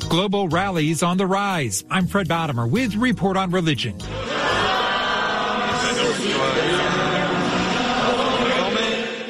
Global 0.07 0.47
rallies 0.47 1.03
on 1.03 1.17
the 1.17 1.27
rise. 1.27 1.83
I'm 1.91 2.07
Fred 2.07 2.29
Bottomer 2.29 2.69
with 2.69 2.95
Report 2.95 3.35
on 3.35 3.51
Religion. 3.51 3.97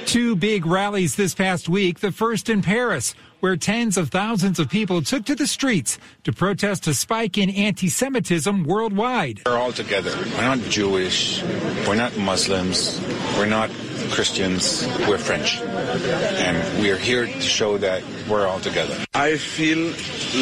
Two 0.06 0.36
big 0.36 0.68
rallies 0.68 1.16
this 1.16 1.34
past 1.34 1.68
week. 1.68 2.00
The 2.00 2.12
first 2.12 2.48
in 2.48 2.62
Paris, 2.62 3.16
where 3.40 3.56
tens 3.56 3.98
of 3.98 4.10
thousands 4.10 4.60
of 4.60 4.70
people 4.70 5.02
took 5.02 5.26
to 5.26 5.36
the 5.36 5.48
streets 5.48 5.98
to 6.24 6.32
protest 6.32 6.88
a 6.88 6.94
spike 6.94 7.38
in 7.38 7.50
anti 7.50 7.90
Semitism 7.90 8.64
worldwide. 8.64 9.42
We're 9.46 9.58
all 9.58 9.72
together. 9.72 10.16
We're 10.36 10.42
not 10.42 10.60
Jewish. 10.70 11.44
We're 11.88 11.96
not 11.96 12.18
Muslims. 12.18 13.00
We're 13.38 13.46
not 13.46 13.70
Christians. 14.12 14.88
We're 15.08 15.18
French. 15.18 15.62
And 15.62 16.82
we 16.82 16.92
are 16.92 16.98
here 16.98 17.26
to 17.26 17.42
show 17.42 17.78
that 17.80 18.04
we're 18.30 18.48
all 18.48 18.60
together. 18.60 18.98
I 19.14 19.38
feel 19.38 19.94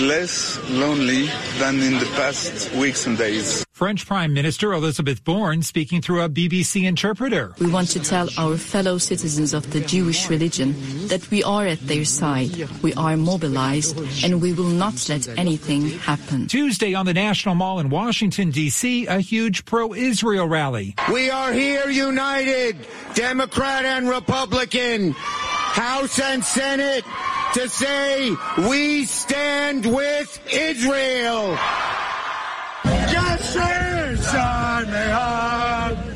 less 0.08 0.60
lonely 0.70 1.28
than 1.60 1.82
in 1.82 2.00
the 2.00 2.10
past 2.16 2.74
weeks 2.76 3.06
and 3.06 3.18
days. 3.18 3.66
French 3.72 4.06
Prime 4.06 4.34
Minister 4.34 4.72
Elisabeth 4.74 5.24
Borne 5.24 5.62
speaking 5.62 6.02
through 6.02 6.22
a 6.22 6.30
BBC 6.30 6.86
interpreter. 6.86 7.54
We 7.60 7.70
want 7.70 7.90
to 7.90 8.00
tell 8.00 8.30
our 8.38 8.58
fellow 8.58 8.98
citizens 8.98 9.54
of 9.54 9.72
the 9.72 9.82
Jewish 9.82 10.30
religion 10.30 10.76
that 11.08 11.30
we 11.32 11.44
are 11.44 11.66
at 11.66 11.80
their 11.80 12.06
side. 12.06 12.56
We 12.84 12.94
are 12.96 13.16
mobilized 13.16 13.98
and 14.26 14.42
we 14.42 14.52
will 14.52 14.66
not 14.66 15.08
let 15.08 15.28
anything 15.40 15.90
happen. 16.00 16.48
Tuesday 16.48 16.94
on 16.94 17.06
the 17.06 17.14
National 17.14 17.56
Mall 17.56 17.80
in 17.80 17.90
Washington, 17.90 18.52
D.C., 18.52 19.08
a 19.08 19.22
huge 19.22 19.64
pro 19.64 19.94
Israel 19.94 20.48
rally. 20.48 20.94
We 21.12 21.30
are 21.30 21.54
here 21.54 21.90
united, 21.90 22.76
Democrat 23.16 23.86
and 23.86 24.10
Republican, 24.10 25.14
House 25.14 26.20
and 26.20 26.44
Senate, 26.44 27.06
to 27.54 27.70
say 27.70 28.36
we 28.68 29.06
stand 29.06 29.86
with 29.86 30.40
Israel. 30.52 31.58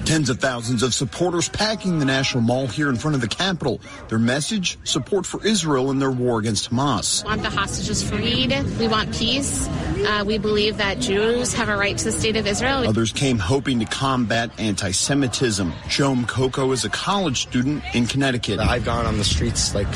Tens 0.07 0.29
of 0.29 0.39
thousands 0.39 0.83
of 0.83 0.93
supporters 0.93 1.49
packing 1.49 1.99
the 1.99 2.05
National 2.05 2.41
Mall 2.41 2.65
here 2.65 2.87
in 2.87 2.95
front 2.95 3.15
of 3.15 3.19
the 3.19 3.27
Capitol. 3.27 3.81
Their 4.07 4.17
message, 4.17 4.79
support 4.85 5.25
for 5.25 5.45
Israel 5.45 5.91
in 5.91 5.99
their 5.99 6.11
war 6.11 6.39
against 6.39 6.71
Hamas. 6.71 7.25
We 7.25 7.29
want 7.31 7.41
the 7.41 7.49
hostages 7.49 8.09
freed. 8.09 8.57
We 8.79 8.87
want 8.87 9.13
peace. 9.13 9.67
Uh, 9.67 10.23
we 10.25 10.37
believe 10.37 10.77
that 10.77 11.01
Jews 11.01 11.53
have 11.55 11.67
a 11.67 11.75
right 11.75 11.97
to 11.97 12.05
the 12.05 12.13
state 12.13 12.37
of 12.37 12.47
Israel. 12.47 12.87
Others 12.87 13.11
came 13.11 13.37
hoping 13.37 13.79
to 13.81 13.85
combat 13.85 14.49
anti-Semitism. 14.57 15.73
Joe 15.89 16.15
Coco 16.25 16.71
is 16.71 16.85
a 16.85 16.89
college 16.89 17.41
student 17.41 17.83
in 17.93 18.05
Connecticut. 18.05 18.61
I've 18.61 18.85
gone 18.85 19.05
on 19.05 19.17
the 19.17 19.25
streets, 19.25 19.75
like 19.75 19.87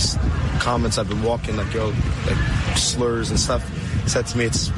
comments 0.60 0.98
I've 0.98 1.08
been 1.08 1.24
walking, 1.24 1.56
like, 1.56 1.74
yo, 1.74 1.94
like 2.28 2.78
slurs 2.78 3.30
and 3.30 3.40
stuff 3.40 3.64
said 4.12 4.28
to 4.28 4.38
me. 4.38 4.46
It's 4.46 4.70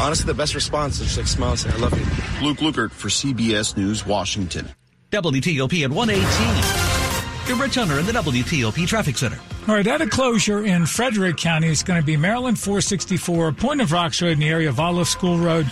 honestly 0.00 0.24
the 0.24 0.34
best 0.34 0.54
response. 0.54 0.98
It's 1.00 1.18
like 1.18 1.26
smile 1.26 1.50
and 1.50 1.60
say, 1.60 1.70
I 1.70 1.76
love 1.76 1.92
you. 1.92 2.46
Luke 2.46 2.58
Lukert 2.58 2.90
for 2.90 3.08
CBS 3.08 3.76
News, 3.76 4.06
Washington. 4.06 4.68
WTOP 5.10 5.84
at 5.84 5.90
118. 5.90 7.46
Good 7.46 7.60
Rich 7.60 7.74
Hunter 7.74 7.98
in 7.98 8.06
the 8.06 8.12
WTOP 8.12 8.86
Traffic 8.86 9.18
Center. 9.18 9.38
All 9.68 9.74
right, 9.74 9.86
at 9.86 10.00
a 10.00 10.06
closure 10.06 10.64
in 10.64 10.86
Frederick 10.86 11.36
County, 11.36 11.68
it's 11.68 11.82
going 11.82 12.00
to 12.00 12.06
be 12.06 12.16
Maryland 12.16 12.58
464, 12.58 13.52
Point 13.52 13.82
of 13.82 13.92
Rocks 13.92 14.22
Road 14.22 14.32
in 14.32 14.38
the 14.38 14.48
area 14.48 14.70
of 14.70 14.80
Olive 14.80 15.06
School 15.06 15.38
Road, 15.38 15.70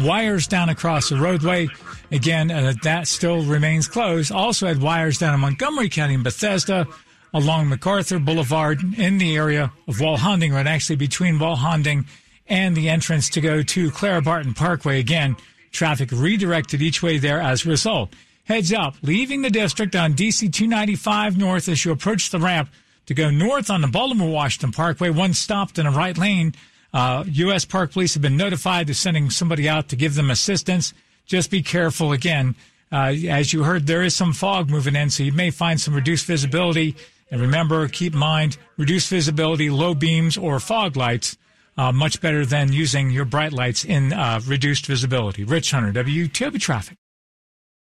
wires 0.00 0.48
down 0.48 0.70
across 0.70 1.08
the 1.08 1.16
roadway. 1.16 1.68
Again, 2.10 2.50
uh, 2.50 2.74
that 2.82 3.06
still 3.06 3.42
remains 3.44 3.86
closed. 3.86 4.32
Also 4.32 4.66
had 4.66 4.82
wires 4.82 5.18
down 5.18 5.34
in 5.34 5.40
Montgomery 5.40 5.88
County 5.88 6.14
in 6.14 6.24
Bethesda 6.24 6.86
along 7.32 7.68
MacArthur 7.68 8.18
Boulevard 8.18 8.80
in 8.98 9.18
the 9.18 9.36
area 9.36 9.72
of 9.86 9.98
Walhonding 9.98 10.52
Road, 10.52 10.66
actually 10.66 10.96
between 10.96 11.38
Walhonding 11.38 12.06
and 12.50 12.76
the 12.76 12.88
entrance 12.88 13.30
to 13.30 13.40
go 13.40 13.62
to 13.62 13.90
Clara 13.92 14.20
Barton 14.20 14.52
Parkway. 14.52 14.98
Again, 14.98 15.36
traffic 15.70 16.10
redirected 16.12 16.82
each 16.82 17.02
way 17.02 17.16
there 17.16 17.40
as 17.40 17.64
a 17.64 17.68
result. 17.68 18.12
Heads 18.44 18.72
up, 18.72 18.96
leaving 19.02 19.42
the 19.42 19.50
district 19.50 19.94
on 19.94 20.14
DC 20.14 20.52
295 20.52 21.38
north 21.38 21.68
as 21.68 21.84
you 21.84 21.92
approach 21.92 22.30
the 22.30 22.40
ramp 22.40 22.68
to 23.06 23.14
go 23.14 23.30
north 23.30 23.70
on 23.70 23.80
the 23.80 23.86
Baltimore 23.86 24.30
Washington 24.30 24.72
Parkway. 24.72 25.10
One 25.10 25.32
stopped 25.32 25.78
in 25.78 25.86
a 25.86 25.90
right 25.92 26.18
lane. 26.18 26.54
Uh, 26.92 27.22
U.S. 27.28 27.64
Park 27.64 27.92
Police 27.92 28.14
have 28.14 28.22
been 28.22 28.36
notified. 28.36 28.88
They're 28.88 28.94
sending 28.94 29.30
somebody 29.30 29.68
out 29.68 29.88
to 29.90 29.96
give 29.96 30.16
them 30.16 30.30
assistance. 30.30 30.92
Just 31.26 31.52
be 31.52 31.62
careful 31.62 32.10
again. 32.10 32.56
Uh, 32.90 33.14
as 33.28 33.52
you 33.52 33.62
heard, 33.62 33.86
there 33.86 34.02
is 34.02 34.16
some 34.16 34.32
fog 34.32 34.68
moving 34.68 34.96
in, 34.96 35.10
so 35.10 35.22
you 35.22 35.30
may 35.30 35.52
find 35.52 35.80
some 35.80 35.94
reduced 35.94 36.26
visibility. 36.26 36.96
And 37.30 37.40
remember, 37.40 37.86
keep 37.86 38.14
in 38.14 38.18
mind, 38.18 38.56
reduced 38.76 39.08
visibility, 39.08 39.70
low 39.70 39.94
beams, 39.94 40.36
or 40.36 40.58
fog 40.58 40.96
lights 40.96 41.36
uh, 41.80 41.90
much 41.90 42.20
better 42.20 42.44
than 42.44 42.70
using 42.72 43.10
your 43.10 43.24
bright 43.24 43.54
lights 43.54 43.86
in 43.86 44.12
uh, 44.12 44.38
reduced 44.46 44.86
visibility. 44.86 45.44
Rich 45.44 45.70
Hunter, 45.70 46.04
WTOP 46.04 46.60
Traffic. 46.60 46.98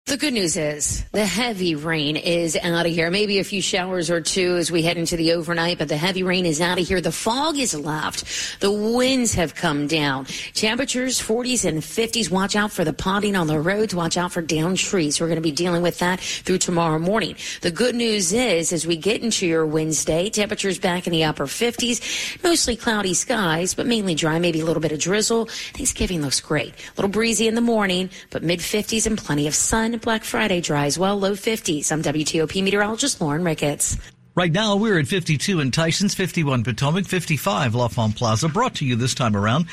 The 0.08 0.18
good 0.18 0.34
news 0.34 0.58
is 0.58 1.06
the 1.12 1.26
heavy 1.26 1.76
rain 1.76 2.18
is 2.18 2.58
out 2.58 2.86
of 2.86 2.92
here. 2.92 3.10
Maybe 3.12 3.40
a 3.40 3.44
few 3.46 3.62
showers 3.62 4.10
or 4.10 4.20
two 4.20 4.58
as 4.58 4.70
we 4.70 4.82
head 4.82 4.98
into 4.98 5.16
the 5.16 5.34
overnight, 5.34 5.78
but 5.78 5.88
the 5.88 5.96
heavy 5.96 6.24
rain 6.24 6.46
is 6.46 6.60
out 6.60 6.80
of 6.80 6.86
here. 6.86 7.00
The 7.00 7.14
fog 7.14 7.58
is 7.58 7.74
left. 7.74 8.60
The 8.60 8.72
winds 8.72 9.36
have 9.36 9.56
come 9.56 9.88
down. 9.88 10.26
Temperatures 10.54 11.22
40s 11.22 11.64
and 11.66 11.82
50s. 11.82 12.30
Watch 12.30 12.58
out 12.58 12.72
for 12.72 12.84
the 12.84 12.92
ponding 12.92 13.40
on 13.40 13.48
the 13.48 13.60
roads. 13.60 13.96
Watch 13.96 14.18
out 14.18 14.34
for 14.34 14.42
down 14.42 14.76
trees. 14.76 15.22
We're 15.22 15.28
going 15.28 15.36
to 15.38 15.42
be 15.42 15.52
dealing 15.52 15.84
with 15.84 16.00
that 16.00 16.20
through 16.20 16.58
tomorrow 16.58 17.00
morning. 17.00 17.36
The 17.62 17.72
good 17.72 17.96
news 17.96 18.34
is 18.34 18.74
as 18.74 18.86
we 18.86 18.98
get 18.98 19.24
into 19.24 19.48
your 19.48 19.66
Wednesday, 19.66 20.30
temperatures 20.30 20.80
back 20.80 21.08
in 21.08 21.14
the 21.14 21.24
upper 21.24 21.46
50s, 21.46 22.44
mostly 22.44 22.76
cloudy 22.76 23.14
skies, 23.14 23.76
but 23.76 23.86
mainly 23.86 24.16
dry, 24.16 24.40
maybe 24.40 24.60
a 24.62 24.66
little 24.66 24.82
bit 24.82 24.92
of 24.92 25.00
drizzle. 25.00 25.46
Thanksgiving 25.46 26.22
looks 26.22 26.42
great. 26.42 26.74
A 26.74 26.94
little 26.98 27.12
breezy 27.12 27.48
in 27.48 27.56
the 27.56 27.62
morning, 27.62 28.10
but 28.32 28.44
mid 28.44 28.60
50s 28.60 29.06
and 29.06 29.18
plenty 29.18 29.48
of 29.48 29.56
sun. 29.56 29.91
Black 30.00 30.24
Friday 30.24 30.62
dries 30.62 30.98
well, 30.98 31.20
low 31.20 31.34
50s. 31.34 31.92
I'm 31.92 32.02
WTOP 32.02 32.64
meteorologist 32.64 33.20
Lauren 33.20 33.44
Ricketts. 33.44 33.98
Right 34.34 34.52
now, 34.52 34.78
we're 34.78 34.98
at 34.98 35.08
52 35.08 35.60
in 35.60 35.72
Tysons, 35.72 36.16
51 36.16 36.64
Potomac, 36.64 37.06
55 37.06 37.76
L'Enfant 37.76 38.16
Plaza. 38.16 38.48
Brought 38.48 38.76
to 38.76 38.86
you 38.86 38.96
this 38.96 39.14
time 39.14 39.36
around 39.36 39.66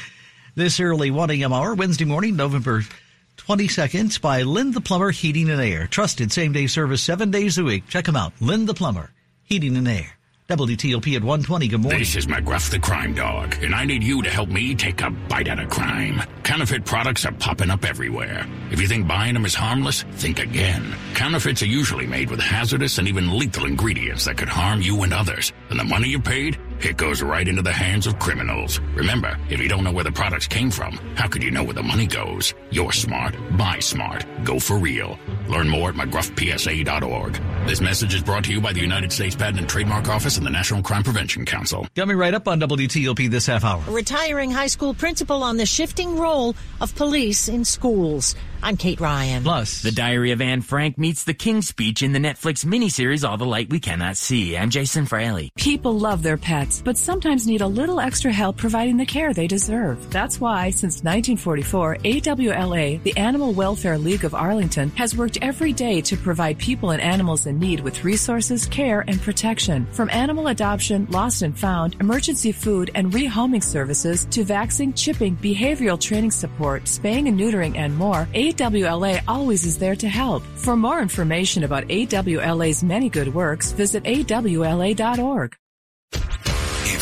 this 0.57 0.81
early 0.81 1.13
1 1.13 1.31
a.m. 1.31 1.53
hour, 1.53 1.75
Wednesday 1.75 2.05
morning, 2.05 2.35
November 2.35 2.83
22nd, 3.37 4.21
by 4.21 4.43
Lynn 4.43 4.73
the 4.73 4.81
Plumber 4.81 5.13
Heating 5.13 5.49
and 5.49 5.61
Air. 5.61 5.87
Trusted 5.87 6.33
same 6.33 6.53
day 6.53 6.67
service 6.67 7.01
seven 7.01 7.31
days 7.31 7.57
a 7.57 7.63
week. 7.63 7.87
Check 7.89 8.07
them 8.07 8.17
out. 8.17 8.33
Lynn 8.41 8.67
the 8.67 8.75
Plumber 8.75 9.13
Heating 9.45 9.77
and 9.77 9.87
Air. 9.87 10.18
WTOP 10.49 11.15
at 11.15 11.23
120. 11.23 11.69
Good 11.69 11.83
morning. 11.83 11.99
This 11.99 12.17
is 12.17 12.27
McGruff 12.27 12.71
the 12.71 12.79
Crime 12.79 13.13
Dog, 13.13 13.55
and 13.63 13.75
I 13.75 13.85
need 13.85 14.03
you 14.03 14.23
to 14.23 14.31
help 14.31 14.49
me 14.49 14.75
take 14.75 15.03
a 15.03 15.11
bite 15.11 15.47
out 15.47 15.59
of 15.59 15.69
crime. 15.69 16.23
Counterfeit 16.43 16.87
products 16.87 17.27
are 17.27 17.33
popping 17.33 17.69
up 17.69 17.85
everywhere. 17.85 18.47
If 18.71 18.81
you 18.81 18.89
think 18.89 19.07
buying 19.07 19.35
them 19.35 19.45
is 19.45 19.55
harmless, 19.55 20.05
think 20.15 20.39
again. 20.39 20.95
Counterfeits 21.13 21.63
are 21.63 21.67
usually 21.67 22.07
made 22.07 22.31
with 22.31 22.41
hazardous 22.41 22.97
and 22.97 23.07
even 23.07 23.39
lethal 23.39 23.67
ingredients 23.67 24.25
that 24.25 24.39
could 24.39 24.49
harm 24.49 24.81
you 24.81 25.03
and 25.03 25.13
others. 25.13 25.53
And 25.69 25.79
the 25.79 25.85
money 25.85 26.09
you 26.09 26.19
paid? 26.19 26.57
It 26.81 26.97
goes 26.97 27.23
right 27.23 27.47
into 27.47 27.61
the 27.61 27.73
hands 27.73 28.07
of 28.07 28.21
criminals. 28.21 28.79
Remember, 28.95 29.37
if 29.51 29.61
you 29.61 29.69
don't 29.69 29.83
know 29.83 29.91
where 29.91 30.05
the 30.05 30.13
products 30.13 30.47
came 30.47 30.71
from, 30.71 30.93
how 31.17 31.27
could 31.27 31.43
you 31.43 31.51
know 31.51 31.65
where 31.65 31.75
the 31.75 31.83
money 31.83 32.07
goes? 32.07 32.55
You're 32.71 32.93
smart. 32.93 33.35
Buy 33.59 33.81
smart. 33.81 34.25
Go 34.45 34.61
for 34.61 34.79
real. 34.79 35.19
Learn 35.49 35.69
more 35.69 35.89
at 35.89 35.97
McGruffPSA.org. 35.97 37.41
This 37.67 37.81
message 37.81 38.15
is 38.15 38.23
brought 38.23 38.45
to 38.45 38.53
you 38.53 38.61
by 38.61 38.73
the 38.73 38.81
United 38.81 39.13
States 39.13 39.35
Patent 39.35 39.59
and 39.59 39.69
Trademark 39.69 40.09
Office 40.09 40.37
and 40.37 40.47
the 40.47 40.51
National 40.51 40.81
Crime 40.81 41.03
Prevention 41.03 41.45
Council. 41.45 41.89
Coming 41.97 42.17
right 42.17 42.33
up 42.33 42.47
on 42.47 42.61
WTOP 42.61 43.29
this 43.29 43.47
half 43.47 43.65
hour. 43.65 43.83
A 43.89 43.91
retiring 43.91 44.53
high 44.53 44.69
school 44.69 44.95
principal 44.95 45.43
on 45.43 45.57
the 45.57 45.67
shifting 45.67 46.17
role 46.17 46.55
of 46.81 46.95
police 46.95 47.49
in 47.49 47.65
schools. 47.65 48.37
I'm 48.61 48.77
Kate 48.77 48.99
Ryan. 49.01 49.45
Plus, 49.45 49.83
The 49.83 49.93
Diary 49.93 50.33
of 50.33 50.41
Anne 50.41 50.63
Frank 50.63 50.99
meets 50.99 51.23
the 51.23 51.33
King's 51.33 51.69
Speech 51.69 52.03
in 52.03 52.13
the 52.13 52.19
Netflix 52.19 52.65
miniseries 52.65 53.27
All 53.27 53.37
the 53.37 53.47
Light 53.47 53.71
We 53.71 53.79
Cannot 53.79 54.17
See. 54.17 54.57
I'm 54.57 54.69
Jason 54.69 55.07
Fraley. 55.07 55.51
People 55.57 55.97
love 55.99 56.25
their 56.25 56.37
pets, 56.37 56.83
but 56.85 56.97
sometimes 56.97 57.47
need 57.47 57.61
a 57.61 57.67
little 57.67 58.01
extra 58.01 58.33
help 58.33 58.57
providing 58.57 58.97
the 58.97 59.07
care 59.07 59.33
they 59.33 59.47
deserve. 59.47 60.11
That's 60.11 60.41
why, 60.41 60.71
since 60.71 61.05
1944, 61.05 61.99
AWLA, 61.99 63.03
the 63.05 63.17
Animal 63.17 63.53
Welfare 63.53 63.97
League 63.97 64.25
of 64.25 64.35
Arlington, 64.35 64.91
has 64.91 65.17
worked 65.17 65.39
every 65.41 65.73
day 65.73 66.01
to 66.01 66.17
provide 66.17 66.59
people 66.59 66.91
and 66.91 67.01
animals 67.01 67.47
in 67.47 67.61
need 67.61 67.81
with 67.81 68.03
resources, 68.03 68.67
care, 68.67 69.05
and 69.07 69.23
protection. 69.23 69.87
From 69.93 70.11
animal 70.11 70.49
adoption, 70.49 71.07
lost 71.11 71.43
and 71.43 71.57
found, 71.57 71.97
emergency 72.01 72.51
food, 72.51 72.91
and 72.97 73.13
rehoming 73.13 73.63
services 73.63 74.27
to 74.33 74.43
vaccine, 74.43 74.93
chipping, 74.95 75.37
behavioral 75.37 76.01
training 76.01 76.33
support, 76.33 76.89
spaying 76.89 77.29
and 77.29 77.39
neutering, 77.39 77.77
and 77.77 77.97
more, 77.97 78.27
AWLA 78.35 78.48
always 79.27 79.65
is 79.65 79.79
there 79.79 79.97
to 79.97 80.09
help. 80.09 80.43
For 80.57 80.77
more 80.77 81.01
information 81.03 81.65
about 81.65 81.85
AWLA's 81.85 82.83
many 82.83 83.09
good 83.09 83.35
works, 83.35 83.73
visit 83.73 84.05
awla.org. 84.05 85.57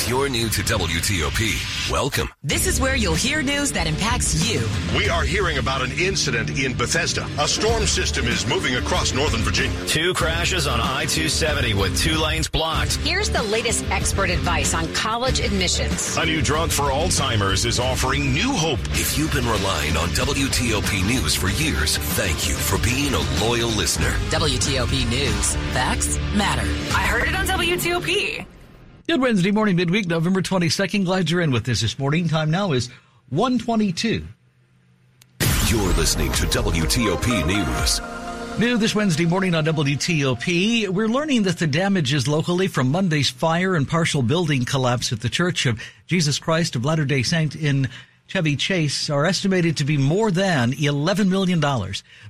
If 0.06 0.10
you're 0.10 0.28
new 0.28 0.48
to 0.50 0.62
WTOP, 0.62 1.90
welcome. 1.90 2.28
This 2.44 2.68
is 2.68 2.80
where 2.80 2.94
you'll 2.94 3.16
hear 3.16 3.42
news 3.42 3.72
that 3.72 3.88
impacts 3.88 4.48
you. 4.48 4.64
We 4.96 5.08
are 5.08 5.24
hearing 5.24 5.58
about 5.58 5.82
an 5.82 5.90
incident 5.90 6.48
in 6.50 6.76
Bethesda. 6.76 7.26
A 7.40 7.48
storm 7.48 7.86
system 7.86 8.28
is 8.28 8.46
moving 8.46 8.76
across 8.76 9.12
northern 9.12 9.40
Virginia. 9.40 9.76
Two 9.86 10.14
crashes 10.14 10.68
on 10.68 10.80
I 10.80 11.06
270 11.06 11.74
with 11.74 11.98
two 11.98 12.18
lanes 12.18 12.46
blocked. 12.46 12.98
Here's 12.98 13.30
the 13.30 13.42
latest 13.42 13.84
expert 13.90 14.30
advice 14.30 14.74
on 14.74 14.86
college 14.94 15.40
admissions. 15.40 16.16
A 16.18 16.24
new 16.24 16.40
drug 16.40 16.70
for 16.70 16.84
Alzheimer's 16.84 17.64
is 17.64 17.80
offering 17.80 18.32
new 18.32 18.52
hope. 18.52 18.78
If 18.92 19.18
you've 19.18 19.32
been 19.32 19.48
relying 19.48 19.96
on 19.96 20.10
WTOP 20.10 21.04
News 21.04 21.34
for 21.34 21.48
years, 21.48 21.96
thank 22.14 22.48
you 22.48 22.54
for 22.54 22.78
being 22.78 23.12
a 23.12 23.44
loyal 23.44 23.70
listener. 23.70 24.12
WTOP 24.30 25.10
News. 25.10 25.56
Facts 25.74 26.16
matter. 26.36 26.62
I 26.94 27.02
heard 27.08 27.26
it 27.26 27.34
on 27.34 27.44
WTOP. 27.48 28.46
Good 29.08 29.20
Wednesday 29.20 29.52
morning, 29.52 29.76
midweek, 29.76 30.08
November 30.08 30.42
22nd. 30.42 31.04
Glad 31.04 31.30
you're 31.30 31.40
in 31.40 31.52
with 31.52 31.68
us 31.68 31.80
this 31.80 31.96
morning. 31.96 32.26
Time 32.26 32.50
now 32.50 32.72
is 32.72 32.88
122. 33.28 34.26
You're 35.68 35.92
listening 35.92 36.32
to 36.32 36.46
WTOP 36.46 37.46
News. 37.46 38.58
New 38.58 38.76
this 38.76 38.96
Wednesday 38.96 39.24
morning 39.24 39.54
on 39.54 39.64
WTOP, 39.64 40.88
we're 40.88 41.06
learning 41.06 41.44
that 41.44 41.58
the 41.58 41.68
damages 41.68 42.26
locally 42.26 42.66
from 42.66 42.90
Monday's 42.90 43.30
fire 43.30 43.76
and 43.76 43.88
partial 43.88 44.22
building 44.22 44.64
collapse 44.64 45.12
at 45.12 45.20
the 45.20 45.28
Church 45.28 45.66
of 45.66 45.80
Jesus 46.08 46.40
Christ 46.40 46.74
of 46.74 46.84
Latter-day 46.84 47.22
Saint 47.22 47.54
in 47.54 47.88
Chevy 48.26 48.56
Chase 48.56 49.08
are 49.08 49.24
estimated 49.24 49.76
to 49.76 49.84
be 49.84 49.96
more 49.96 50.32
than 50.32 50.72
$11 50.72 51.28
million. 51.28 51.60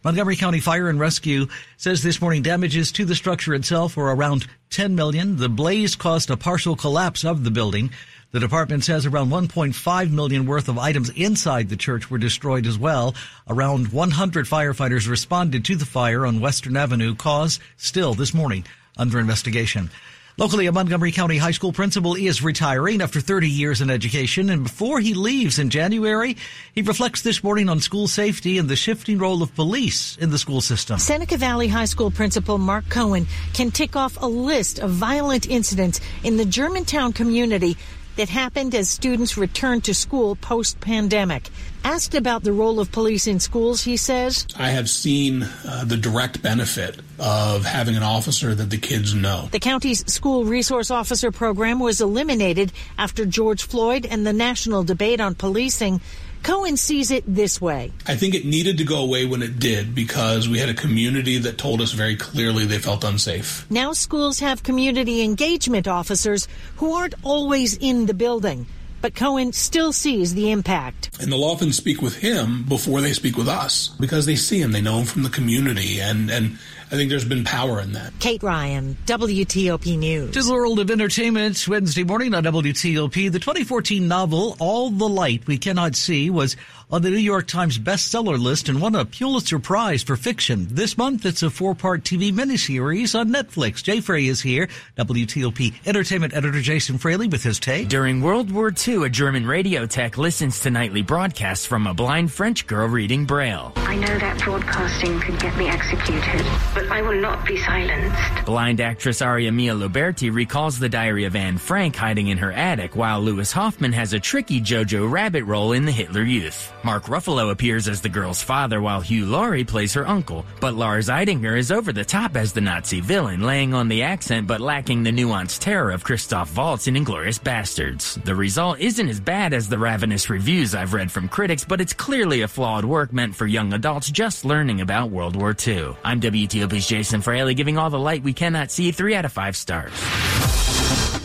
Montgomery 0.04 0.36
County 0.36 0.60
Fire 0.60 0.90
and 0.90 1.00
Rescue 1.00 1.46
says 1.78 2.02
this 2.02 2.20
morning 2.20 2.42
damages 2.42 2.92
to 2.92 3.06
the 3.06 3.14
structure 3.14 3.54
itself 3.54 3.96
were 3.96 4.14
around 4.14 4.46
10 4.70 4.94
million. 4.94 5.36
The 5.36 5.48
blaze 5.48 5.96
caused 5.96 6.30
a 6.30 6.36
partial 6.36 6.76
collapse 6.76 7.24
of 7.24 7.44
the 7.44 7.50
building. 7.50 7.90
The 8.32 8.40
department 8.40 8.84
says 8.84 9.06
around 9.06 9.30
1.5 9.30 10.10
million 10.10 10.44
worth 10.44 10.68
of 10.68 10.78
items 10.78 11.08
inside 11.10 11.70
the 11.70 11.76
church 11.76 12.10
were 12.10 12.18
destroyed 12.18 12.66
as 12.66 12.78
well. 12.78 13.14
Around 13.48 13.88
100 13.88 14.44
firefighters 14.44 15.08
responded 15.08 15.64
to 15.64 15.76
the 15.76 15.86
fire 15.86 16.26
on 16.26 16.40
Western 16.40 16.76
Avenue, 16.76 17.14
cause 17.14 17.58
still 17.78 18.12
this 18.12 18.34
morning 18.34 18.66
under 18.98 19.18
investigation. 19.18 19.90
Locally, 20.38 20.66
a 20.66 20.72
Montgomery 20.72 21.12
County 21.12 21.38
High 21.38 21.52
School 21.52 21.72
principal 21.72 22.14
is 22.14 22.42
retiring 22.42 23.00
after 23.00 23.22
30 23.22 23.48
years 23.48 23.80
in 23.80 23.88
education. 23.88 24.50
And 24.50 24.64
before 24.64 25.00
he 25.00 25.14
leaves 25.14 25.58
in 25.58 25.70
January, 25.70 26.36
he 26.74 26.82
reflects 26.82 27.22
this 27.22 27.42
morning 27.42 27.70
on 27.70 27.80
school 27.80 28.06
safety 28.06 28.58
and 28.58 28.68
the 28.68 28.76
shifting 28.76 29.16
role 29.16 29.42
of 29.42 29.54
police 29.54 30.14
in 30.18 30.28
the 30.28 30.38
school 30.38 30.60
system. 30.60 30.98
Seneca 30.98 31.38
Valley 31.38 31.68
High 31.68 31.86
School 31.86 32.10
principal 32.10 32.58
Mark 32.58 32.86
Cohen 32.90 33.26
can 33.54 33.70
tick 33.70 33.96
off 33.96 34.20
a 34.20 34.26
list 34.26 34.78
of 34.78 34.90
violent 34.90 35.48
incidents 35.48 36.02
in 36.22 36.36
the 36.36 36.44
Germantown 36.44 37.14
community 37.14 37.78
that 38.16 38.28
happened 38.28 38.74
as 38.74 38.88
students 38.88 39.36
returned 39.36 39.84
to 39.84 39.94
school 39.94 40.36
post 40.36 40.80
pandemic. 40.80 41.48
Asked 41.84 42.14
about 42.14 42.42
the 42.42 42.52
role 42.52 42.80
of 42.80 42.90
police 42.90 43.26
in 43.26 43.38
schools, 43.38 43.82
he 43.82 43.96
says, 43.96 44.46
I 44.58 44.70
have 44.70 44.90
seen 44.90 45.44
uh, 45.44 45.84
the 45.84 45.96
direct 45.96 46.42
benefit 46.42 46.98
of 47.18 47.64
having 47.64 47.94
an 47.96 48.02
officer 48.02 48.54
that 48.54 48.70
the 48.70 48.78
kids 48.78 49.14
know. 49.14 49.48
The 49.52 49.60
county's 49.60 50.04
school 50.12 50.44
resource 50.44 50.90
officer 50.90 51.30
program 51.30 51.78
was 51.78 52.00
eliminated 52.00 52.72
after 52.98 53.24
George 53.24 53.62
Floyd 53.62 54.04
and 54.04 54.26
the 54.26 54.32
national 54.32 54.82
debate 54.82 55.20
on 55.20 55.34
policing. 55.34 56.00
Cohen 56.46 56.76
sees 56.76 57.10
it 57.10 57.24
this 57.26 57.60
way. 57.60 57.90
I 58.06 58.14
think 58.14 58.36
it 58.36 58.44
needed 58.44 58.78
to 58.78 58.84
go 58.84 58.98
away 59.02 59.26
when 59.26 59.42
it 59.42 59.58
did 59.58 59.96
because 59.96 60.48
we 60.48 60.60
had 60.60 60.68
a 60.68 60.74
community 60.74 61.38
that 61.38 61.58
told 61.58 61.80
us 61.80 61.90
very 61.90 62.14
clearly 62.14 62.64
they 62.64 62.78
felt 62.78 63.02
unsafe. 63.02 63.68
Now 63.68 63.92
schools 63.92 64.38
have 64.38 64.62
community 64.62 65.22
engagement 65.22 65.88
officers 65.88 66.46
who 66.76 66.92
aren't 66.92 67.14
always 67.24 67.76
in 67.76 68.06
the 68.06 68.14
building. 68.14 68.66
But 69.02 69.16
Cohen 69.16 69.52
still 69.52 69.92
sees 69.92 70.34
the 70.34 70.52
impact. 70.52 71.10
And 71.20 71.32
they'll 71.32 71.42
often 71.42 71.72
speak 71.72 72.00
with 72.00 72.18
him 72.18 72.62
before 72.62 73.00
they 73.00 73.12
speak 73.12 73.36
with 73.36 73.48
us 73.48 73.88
because 73.98 74.24
they 74.26 74.36
see 74.36 74.60
him, 74.60 74.70
they 74.70 74.80
know 74.80 75.00
him 75.00 75.06
from 75.06 75.24
the 75.24 75.30
community, 75.30 76.00
and, 76.00 76.30
and 76.30 76.58
I 76.90 76.94
think 76.94 77.10
there's 77.10 77.24
been 77.24 77.42
power 77.42 77.80
in 77.80 77.92
that. 77.92 78.12
Kate 78.20 78.42
Ryan, 78.44 78.96
WTOP 79.06 79.98
News. 79.98 80.30
To 80.30 80.42
the 80.42 80.52
world 80.52 80.78
of 80.78 80.88
entertainment, 80.88 81.66
Wednesday 81.66 82.04
morning 82.04 82.32
on 82.32 82.44
WTOP, 82.44 83.32
the 83.32 83.40
2014 83.40 84.06
novel 84.06 84.56
All 84.60 84.90
the 84.90 85.08
Light 85.08 85.44
We 85.48 85.58
Cannot 85.58 85.96
See 85.96 86.30
was 86.30 86.56
on 86.90 87.02
the 87.02 87.10
New 87.10 87.16
York 87.16 87.48
Times 87.48 87.78
bestseller 87.78 88.38
list 88.38 88.68
and 88.68 88.80
won 88.80 88.94
a 88.94 89.04
Pulitzer 89.04 89.58
Prize 89.58 90.02
for 90.04 90.16
fiction. 90.16 90.68
This 90.70 90.96
month, 90.96 91.26
it's 91.26 91.42
a 91.42 91.50
four-part 91.50 92.04
TV 92.04 92.32
miniseries 92.32 93.18
on 93.18 93.30
Netflix. 93.30 93.82
Jay 93.82 94.00
Frey 94.00 94.26
is 94.26 94.40
here, 94.40 94.68
WTOP 94.96 95.74
entertainment 95.84 96.34
editor 96.34 96.60
Jason 96.60 96.98
Fraley 96.98 97.26
with 97.26 97.42
his 97.42 97.58
take. 97.58 97.88
During 97.88 98.20
World 98.20 98.52
War 98.52 98.72
II, 98.86 99.04
a 99.04 99.08
German 99.08 99.46
radio 99.46 99.86
tech 99.86 100.16
listens 100.16 100.60
to 100.60 100.70
nightly 100.70 101.02
broadcasts 101.02 101.66
from 101.66 101.88
a 101.88 101.94
blind 101.94 102.30
French 102.30 102.66
girl 102.66 102.88
reading 102.88 103.24
Braille. 103.24 103.72
I 103.76 103.96
know 103.96 104.18
that 104.18 104.40
broadcasting 104.42 105.18
could 105.20 105.40
get 105.40 105.56
me 105.56 105.68
executed, 105.68 106.46
but 106.72 106.86
I 106.90 107.02
will 107.02 107.20
not 107.20 107.44
be 107.46 107.56
silenced. 107.62 108.46
Blind 108.46 108.80
actress 108.80 109.22
Aria 109.22 109.50
Mia 109.50 109.74
Loberti 109.74 110.32
recalls 110.32 110.78
the 110.78 110.88
diary 110.88 111.24
of 111.24 111.34
Anne 111.34 111.58
Frank 111.58 111.96
hiding 111.96 112.28
in 112.28 112.38
her 112.38 112.52
attic, 112.52 112.94
while 112.94 113.20
Louis 113.20 113.50
Hofmann 113.50 113.92
has 113.92 114.12
a 114.12 114.20
tricky 114.20 114.60
Jojo 114.60 115.10
Rabbit 115.10 115.44
role 115.44 115.72
in 115.72 115.84
The 115.84 115.92
Hitler 115.92 116.22
Youth. 116.22 116.72
Mark 116.86 117.06
Ruffalo 117.06 117.50
appears 117.50 117.88
as 117.88 118.00
the 118.00 118.08
girl's 118.08 118.44
father 118.44 118.80
while 118.80 119.00
Hugh 119.00 119.26
Laurie 119.26 119.64
plays 119.64 119.94
her 119.94 120.06
uncle, 120.06 120.46
but 120.60 120.74
Lars 120.74 121.08
Eidinger 121.08 121.58
is 121.58 121.72
over 121.72 121.92
the 121.92 122.04
top 122.04 122.36
as 122.36 122.52
the 122.52 122.60
Nazi 122.60 123.00
villain, 123.00 123.42
laying 123.42 123.74
on 123.74 123.88
the 123.88 124.04
accent 124.04 124.46
but 124.46 124.60
lacking 124.60 125.02
the 125.02 125.10
nuanced 125.10 125.58
terror 125.58 125.90
of 125.90 126.04
Christoph 126.04 126.56
Waltz 126.56 126.86
in 126.86 126.94
Inglourious 126.94 127.40
Basterds. 127.40 128.22
The 128.22 128.36
result 128.36 128.78
isn't 128.78 129.08
as 129.08 129.18
bad 129.18 129.52
as 129.52 129.68
the 129.68 129.80
ravenous 129.80 130.30
reviews 130.30 130.76
I've 130.76 130.94
read 130.94 131.10
from 131.10 131.28
critics, 131.28 131.64
but 131.64 131.80
it's 131.80 131.92
clearly 131.92 132.42
a 132.42 132.48
flawed 132.48 132.84
work 132.84 133.12
meant 133.12 133.34
for 133.34 133.48
young 133.48 133.72
adults 133.72 134.08
just 134.08 134.44
learning 134.44 134.80
about 134.80 135.10
World 135.10 135.34
War 135.34 135.56
II. 135.66 135.96
I'm 136.04 136.20
WTOP's 136.20 136.86
Jason 136.86 137.20
Fraley 137.20 137.54
giving 137.54 137.78
all 137.78 137.90
the 137.90 137.98
light 137.98 138.22
we 138.22 138.32
cannot 138.32 138.70
see 138.70 138.92
3 138.92 139.16
out 139.16 139.24
of 139.24 139.32
5 139.32 139.56
stars. 139.56 139.90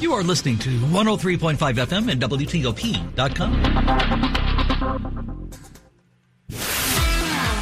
You 0.02 0.14
are 0.14 0.24
listening 0.24 0.58
to 0.58 0.72
103.5 0.72 1.60
FM 1.60 2.12
and 2.12 2.20
WTOP.com. 2.20 4.51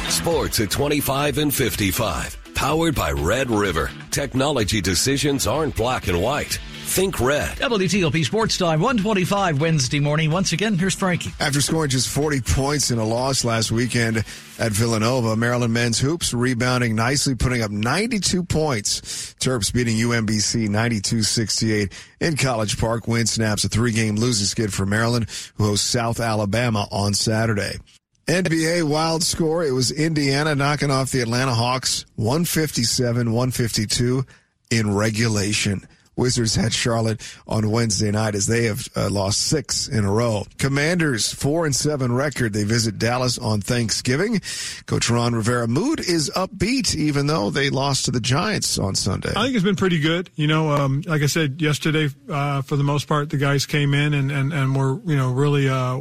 Sports 0.08 0.60
at 0.60 0.70
25 0.70 1.38
and 1.38 1.54
55. 1.54 2.38
Powered 2.54 2.94
by 2.94 3.12
Red 3.12 3.50
River. 3.50 3.90
Technology 4.10 4.80
decisions 4.80 5.46
aren't 5.46 5.76
black 5.76 6.08
and 6.08 6.20
white. 6.20 6.58
Think 6.90 7.20
red. 7.20 7.56
WTOP 7.58 8.24
Sports 8.24 8.58
Time, 8.58 8.80
125 8.80 9.60
Wednesday 9.60 10.00
morning. 10.00 10.32
Once 10.32 10.52
again, 10.52 10.76
here's 10.76 10.96
Frankie. 10.96 11.30
After 11.38 11.60
scoring 11.60 11.88
just 11.88 12.08
40 12.08 12.40
points 12.40 12.90
in 12.90 12.98
a 12.98 13.04
loss 13.04 13.44
last 13.44 13.70
weekend 13.70 14.24
at 14.58 14.72
Villanova, 14.72 15.36
Maryland 15.36 15.72
men's 15.72 16.00
hoops 16.00 16.34
rebounding 16.34 16.96
nicely, 16.96 17.36
putting 17.36 17.62
up 17.62 17.70
92 17.70 18.42
points. 18.42 19.00
Terps 19.38 19.72
beating 19.72 19.98
UMBC 19.98 20.68
92-68 20.68 21.92
in 22.18 22.36
College 22.36 22.76
Park. 22.76 23.06
Win 23.06 23.28
snaps 23.28 23.62
a 23.62 23.68
three-game 23.68 24.16
losing 24.16 24.46
skid 24.46 24.74
for 24.74 24.84
Maryland, 24.84 25.28
who 25.54 25.66
hosts 25.66 25.86
South 25.86 26.18
Alabama 26.18 26.88
on 26.90 27.14
Saturday. 27.14 27.78
NBA 28.26 28.82
wild 28.82 29.22
score. 29.22 29.64
It 29.64 29.70
was 29.70 29.92
Indiana 29.92 30.56
knocking 30.56 30.90
off 30.90 31.12
the 31.12 31.20
Atlanta 31.20 31.54
Hawks 31.54 32.04
157-152 32.18 34.26
in 34.72 34.92
regulation. 34.92 35.86
Wizards 36.20 36.54
had 36.54 36.72
Charlotte 36.72 37.20
on 37.48 37.70
Wednesday 37.70 38.10
night 38.10 38.34
as 38.34 38.46
they 38.46 38.64
have 38.64 38.86
uh, 38.94 39.08
lost 39.10 39.40
six 39.40 39.88
in 39.88 40.04
a 40.04 40.12
row. 40.12 40.44
Commanders 40.58 41.32
four 41.32 41.64
and 41.64 41.74
seven 41.74 42.12
record. 42.12 42.52
They 42.52 42.64
visit 42.64 42.98
Dallas 42.98 43.38
on 43.38 43.62
Thanksgiving. 43.62 44.40
Coach 44.86 45.08
Ron 45.08 45.34
Rivera 45.34 45.66
mood 45.66 45.98
is 45.98 46.30
upbeat 46.36 46.94
even 46.94 47.26
though 47.26 47.48
they 47.50 47.70
lost 47.70 48.04
to 48.04 48.10
the 48.10 48.20
Giants 48.20 48.78
on 48.78 48.94
Sunday. 48.94 49.32
I 49.34 49.44
think 49.44 49.54
it's 49.54 49.64
been 49.64 49.76
pretty 49.76 49.98
good. 49.98 50.28
You 50.36 50.46
know, 50.46 50.70
um, 50.70 51.02
like 51.06 51.22
I 51.22 51.26
said 51.26 51.60
yesterday, 51.60 52.08
uh, 52.28 52.62
for 52.62 52.76
the 52.76 52.84
most 52.84 53.08
part, 53.08 53.30
the 53.30 53.38
guys 53.38 53.64
came 53.66 53.94
in 53.94 54.12
and, 54.14 54.30
and, 54.30 54.52
and 54.52 54.76
were, 54.76 55.00
you 55.04 55.16
know, 55.16 55.32
really, 55.32 55.68
uh, 55.68 56.00